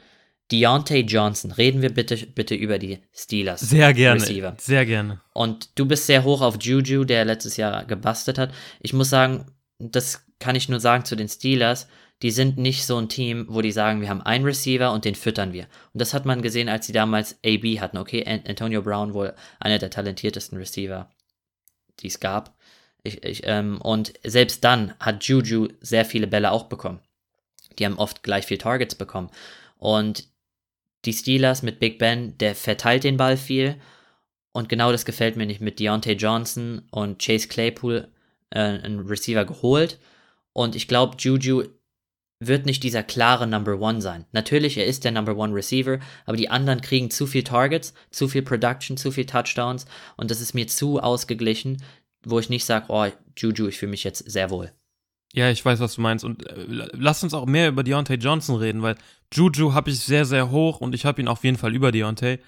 [0.50, 1.52] Deontay Johnson.
[1.52, 3.60] Reden wir bitte, bitte über die Steelers.
[3.60, 4.20] Sehr gerne.
[4.20, 4.56] Receiver.
[4.60, 5.20] Sehr gerne.
[5.32, 8.52] Und du bist sehr hoch auf Juju, der letztes Jahr gebastelt hat.
[8.80, 9.46] Ich muss sagen,
[9.78, 11.88] das kann ich nur sagen zu den Steelers.
[12.22, 15.14] Die sind nicht so ein Team, wo die sagen, wir haben einen Receiver und den
[15.14, 15.64] füttern wir.
[15.92, 17.98] Und das hat man gesehen, als sie damals AB hatten.
[17.98, 21.10] Okay, Antonio Brown wohl einer der talentiertesten Receiver,
[22.00, 22.56] die es gab.
[23.02, 27.00] Ich, ich, ähm, und selbst dann hat Juju sehr viele Bälle auch bekommen.
[27.78, 29.30] Die haben oft gleich viel Targets bekommen.
[29.76, 30.28] Und
[31.04, 33.76] die Steelers mit Big Ben, der verteilt den Ball viel.
[34.52, 38.08] Und genau das gefällt mir nicht mit Deontay Johnson und Chase Claypool,
[38.50, 39.98] äh, einen Receiver geholt.
[40.54, 41.64] Und ich glaube, Juju
[42.40, 44.24] wird nicht dieser klare Number One sein.
[44.32, 48.28] Natürlich, er ist der Number One Receiver, aber die anderen kriegen zu viel Targets, zu
[48.28, 49.86] viel Production, zu viel Touchdowns
[50.16, 51.82] und das ist mir zu ausgeglichen,
[52.24, 54.72] wo ich nicht sage, oh, Juju, ich fühle mich jetzt sehr wohl.
[55.34, 56.24] Ja, ich weiß, was du meinst.
[56.24, 58.96] Und äh, lass uns auch mehr über Deontay Johnson reden, weil
[59.32, 62.38] Juju habe ich sehr, sehr hoch und ich habe ihn auf jeden Fall über Deontay.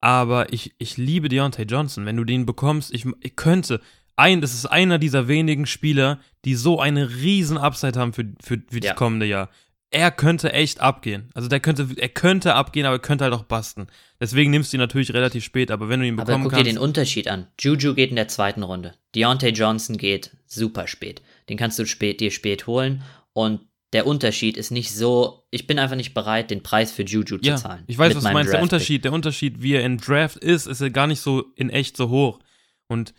[0.00, 2.06] Aber ich, ich liebe Deontay Johnson.
[2.06, 3.80] Wenn du den bekommst, ich, ich könnte.
[4.16, 8.62] Ein, das ist einer dieser wenigen Spieler, die so eine riesen Upside haben für, für,
[8.68, 8.94] für das ja.
[8.94, 9.50] kommende Jahr.
[9.90, 11.30] Er könnte echt abgehen.
[11.34, 13.86] Also der könnte, er könnte abgehen, aber er könnte halt auch basten.
[14.20, 16.34] Deswegen nimmst du ihn natürlich relativ spät, aber wenn du ihn bekommen kannst.
[16.34, 17.46] Aber guck kannst, dir den Unterschied an.
[17.60, 18.94] Juju geht in der zweiten Runde.
[19.14, 21.22] Deontay Johnson geht super spät.
[21.48, 23.02] Den kannst du spät, dir spät holen
[23.32, 23.60] und
[23.94, 27.54] der Unterschied ist nicht so, ich bin einfach nicht bereit, den Preis für Juju ja,
[27.54, 27.84] zu zahlen.
[27.86, 28.52] Ich weiß, was du meinst.
[28.52, 31.70] Der Unterschied, der Unterschied, wie er in Draft ist, ist er gar nicht so in
[31.70, 32.40] echt so hoch.
[32.88, 33.14] Und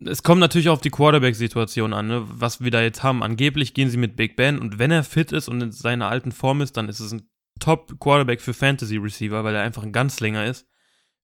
[0.00, 2.24] es kommt natürlich auf die Quarterback-Situation an, ne?
[2.26, 3.22] was wir da jetzt haben.
[3.22, 6.32] Angeblich gehen sie mit Big Ben und wenn er fit ist und in seiner alten
[6.32, 7.28] Form ist, dann ist es ein
[7.60, 10.66] Top-Quarterback für Fantasy-Receiver, weil er einfach ein Ganzlinger ist,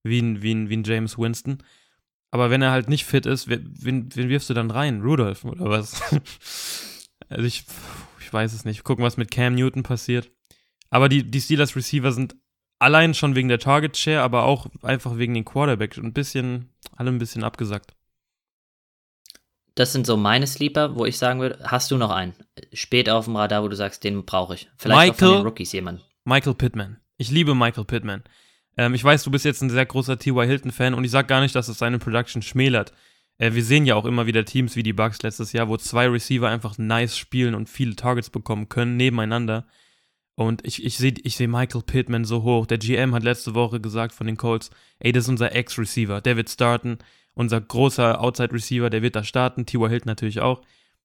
[0.03, 1.59] wie ein, wie, ein, wie ein James Winston.
[2.31, 5.01] Aber wenn er halt nicht fit ist, wen, wen wirfst du dann rein?
[5.01, 6.01] Rudolph oder was?
[7.29, 7.65] also ich,
[8.21, 8.85] ich weiß es nicht.
[8.85, 10.31] Gucken, was mit Cam Newton passiert.
[10.89, 12.37] Aber die, die Steelers Receiver sind
[12.79, 17.11] allein schon wegen der Target Share, aber auch einfach wegen den Quarterback ein bisschen, alle
[17.11, 17.93] ein bisschen abgesackt.
[19.75, 22.33] Das sind so meine Sleeper, wo ich sagen würde, hast du noch einen?
[22.73, 24.69] Spät auf dem Radar, wo du sagst, den brauche ich.
[24.77, 26.01] Vielleicht Michael, auch von den Rookies jemand.
[26.25, 26.97] Michael Pittman.
[27.17, 28.23] Ich liebe Michael Pittman.
[28.77, 30.45] Ähm, ich weiß, du bist jetzt ein sehr großer T.Y.
[30.45, 32.93] Hilton-Fan und ich sag gar nicht, dass es seine Production schmälert.
[33.37, 36.07] Äh, wir sehen ja auch immer wieder Teams wie die Bucks letztes Jahr, wo zwei
[36.07, 39.65] Receiver einfach nice spielen und viele Targets bekommen können, nebeneinander.
[40.35, 42.65] Und ich, ich sehe ich seh Michael Pittman so hoch.
[42.65, 44.69] Der GM hat letzte Woche gesagt von den Colts,
[44.99, 46.99] ey, das ist unser Ex-Receiver, der wird starten.
[47.33, 49.65] Unser großer Outside-Receiver, der wird da starten.
[49.65, 49.89] T.Y.
[49.89, 50.61] Hilton natürlich auch.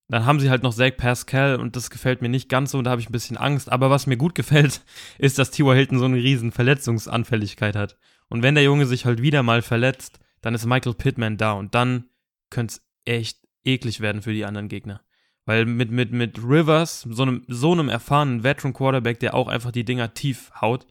[0.09, 2.85] Dann haben sie halt noch Zach Pascal und das gefällt mir nicht ganz so und
[2.85, 3.71] da habe ich ein bisschen Angst.
[3.71, 4.83] Aber was mir gut gefällt,
[5.19, 5.75] ist, dass T.Y.
[5.75, 7.97] Hilton so eine riesen Verletzungsanfälligkeit hat.
[8.29, 11.75] Und wenn der Junge sich halt wieder mal verletzt, dann ist Michael Pittman da und
[11.75, 12.05] dann
[12.51, 15.01] könnte es echt eklig werden für die anderen Gegner.
[15.45, 19.71] Weil mit, mit, mit Rivers, so einem, so einem erfahrenen Veteran Quarterback, der auch einfach
[19.71, 20.87] die Dinger tief haut,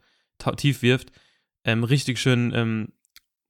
[0.58, 1.12] tief wirft,
[1.66, 2.94] ähm, richtig schön ähm,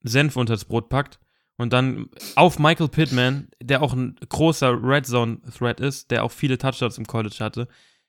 [0.02, 1.20] Senf unters Brot packt,
[1.56, 6.32] und dann auf Michael Pittman, der auch ein großer Red Zone Threat ist, der auch
[6.32, 7.68] viele Touchdowns im College hatte,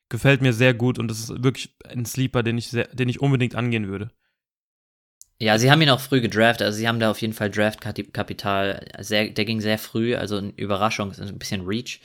[0.09, 3.21] gefällt mir sehr gut und das ist wirklich ein Sleeper, den ich, sehr, den ich
[3.21, 4.09] unbedingt angehen würde.
[5.39, 8.87] Ja, sie haben ihn auch früh gedraftet, also sie haben da auf jeden Fall Draftkapital,
[9.09, 12.01] der ging sehr früh, also eine Überraschung, ein bisschen Reach,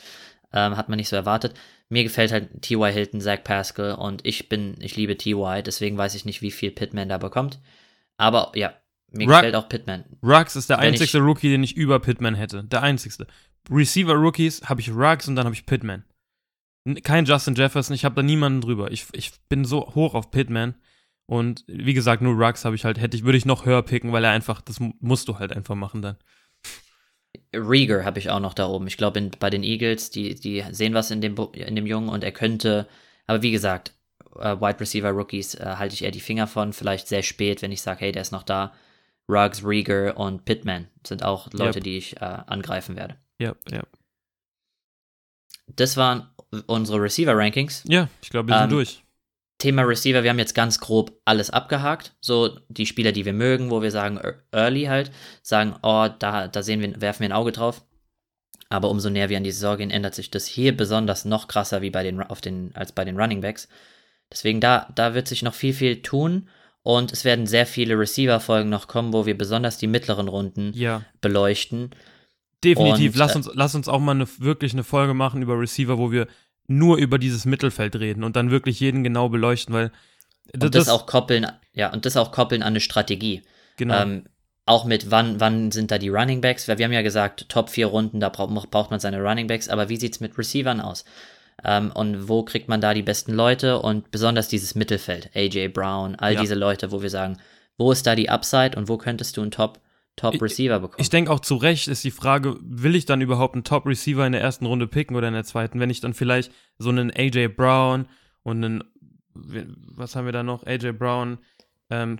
[0.52, 1.54] ähm, hat man nicht so erwartet.
[1.88, 2.92] Mir gefällt halt T.Y.
[2.92, 6.70] Hilton, Zach Pascal und ich bin, ich liebe T.Y., deswegen weiß ich nicht, wie viel
[6.70, 7.58] Pittman da bekommt.
[8.18, 8.74] Aber ja,
[9.12, 10.04] mir Rugg gefällt auch Pittman.
[10.22, 12.64] Ruggs ist der Wenn einzigste Rookie, den ich über Pittman hätte.
[12.64, 13.26] Der einzigste.
[13.70, 16.04] Receiver-Rookies habe ich Ruggs und dann habe ich Pittman.
[17.04, 18.90] Kein Justin Jefferson, ich habe da niemanden drüber.
[18.90, 20.74] Ich, ich bin so hoch auf Pittman.
[21.26, 24.12] Und wie gesagt, nur Ruggs habe ich halt, hätte ich, würde ich noch höher picken,
[24.12, 26.16] weil er einfach, das musst du halt einfach machen dann.
[27.54, 28.86] Rieger habe ich auch noch da oben.
[28.86, 32.24] Ich glaube, bei den Eagles, die, die sehen was in dem, in dem Jungen und
[32.24, 32.88] er könnte,
[33.26, 33.94] aber wie gesagt,
[34.38, 37.72] äh, Wide Receiver Rookies äh, halte ich eher die Finger von, vielleicht sehr spät, wenn
[37.72, 38.72] ich sage, hey, der ist noch da.
[39.28, 41.84] Ruggs, Rieger und Pittman sind auch Leute, yep.
[41.84, 43.16] die ich äh, angreifen werde.
[43.38, 43.78] Ja, yep, ja.
[43.78, 43.88] Yep.
[45.76, 46.28] Das waren
[46.66, 47.84] unsere Receiver-Rankings.
[47.88, 49.02] Ja, ich glaube, wir sind ähm, durch.
[49.58, 52.16] Thema Receiver, wir haben jetzt ganz grob alles abgehakt.
[52.20, 54.20] So die Spieler, die wir mögen, wo wir sagen,
[54.50, 55.12] early halt,
[55.42, 57.84] sagen, oh, da, da sehen wir, werfen wir ein Auge drauf.
[58.68, 61.80] Aber umso näher wir an die Saison gehen, ändert sich das hier besonders noch krasser
[61.80, 63.68] wie bei den, auf den, als bei den Running Backs.
[64.32, 66.48] Deswegen da, da wird sich noch viel, viel tun.
[66.82, 71.02] Und es werden sehr viele Receiver-Folgen noch kommen, wo wir besonders die mittleren Runden ja.
[71.20, 71.90] beleuchten.
[72.64, 73.12] Definitiv.
[73.12, 75.98] Und, lass, äh, uns, lass uns auch mal eine, wirklich eine Folge machen über Receiver,
[75.98, 76.26] wo wir
[76.66, 79.92] nur über dieses Mittelfeld reden und dann wirklich jeden genau beleuchten, weil
[80.52, 83.42] das, und das auch koppeln, ja, und das auch koppeln an eine Strategie.
[83.76, 84.02] Genau.
[84.02, 84.24] Ähm,
[84.64, 86.68] auch mit wann, wann sind da die Running Backs?
[86.68, 89.68] Weil wir haben ja gesagt, Top 4 Runden, da braucht, braucht man seine Running Backs,
[89.68, 91.04] aber wie sieht es mit Receivern aus?
[91.64, 96.16] Ähm, und wo kriegt man da die besten Leute und besonders dieses Mittelfeld, AJ Brown,
[96.16, 96.40] all ja.
[96.40, 97.38] diese Leute, wo wir sagen,
[97.78, 99.80] wo ist da die Upside und wo könntest du einen Top,
[100.16, 100.96] Top Receiver bekommen?
[100.98, 103.86] Ich, ich denke auch zu Recht ist die Frage, will ich dann überhaupt einen Top
[103.86, 106.90] Receiver in der ersten Runde picken oder in der zweiten, wenn ich dann vielleicht so
[106.90, 108.06] einen AJ Brown
[108.42, 108.84] und einen,
[109.34, 110.66] was haben wir da noch?
[110.66, 111.38] AJ Brown,
[111.90, 112.18] ähm,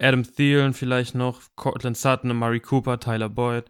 [0.00, 3.64] Adam Thielen vielleicht noch, Cortland Sutton, Murray Cooper, Tyler Boyd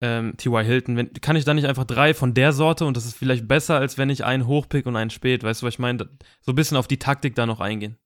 [0.00, 0.64] ähm, T.Y.
[0.64, 3.48] Hilton, wenn, kann ich da nicht einfach drei von der Sorte und das ist vielleicht
[3.48, 6.08] besser, als wenn ich einen hochpick und einen spät, weißt du, was ich meine?
[6.40, 7.96] So ein bisschen auf die Taktik da noch eingehen.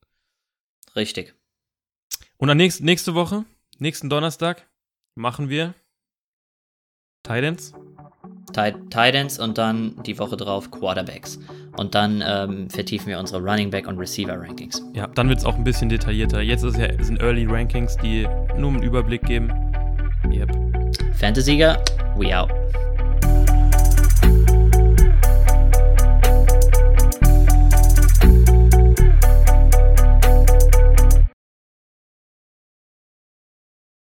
[0.96, 1.34] Richtig.
[2.36, 3.44] Und dann nächst, nächste Woche,
[3.78, 4.66] nächsten Donnerstag,
[5.14, 5.74] machen wir
[7.22, 7.72] Titans.
[8.52, 11.38] Titans und dann die Woche drauf Quarterbacks.
[11.76, 14.82] Und dann ähm, vertiefen wir unsere Running Back und Receiver Rankings.
[14.94, 16.40] Ja, dann wird es auch ein bisschen detaillierter.
[16.40, 18.26] Jetzt ist ja, sind Early Rankings, die
[18.58, 19.50] nur einen Überblick geben.
[20.30, 20.81] Yep.
[21.22, 21.56] Fantasy,
[22.16, 22.50] we out.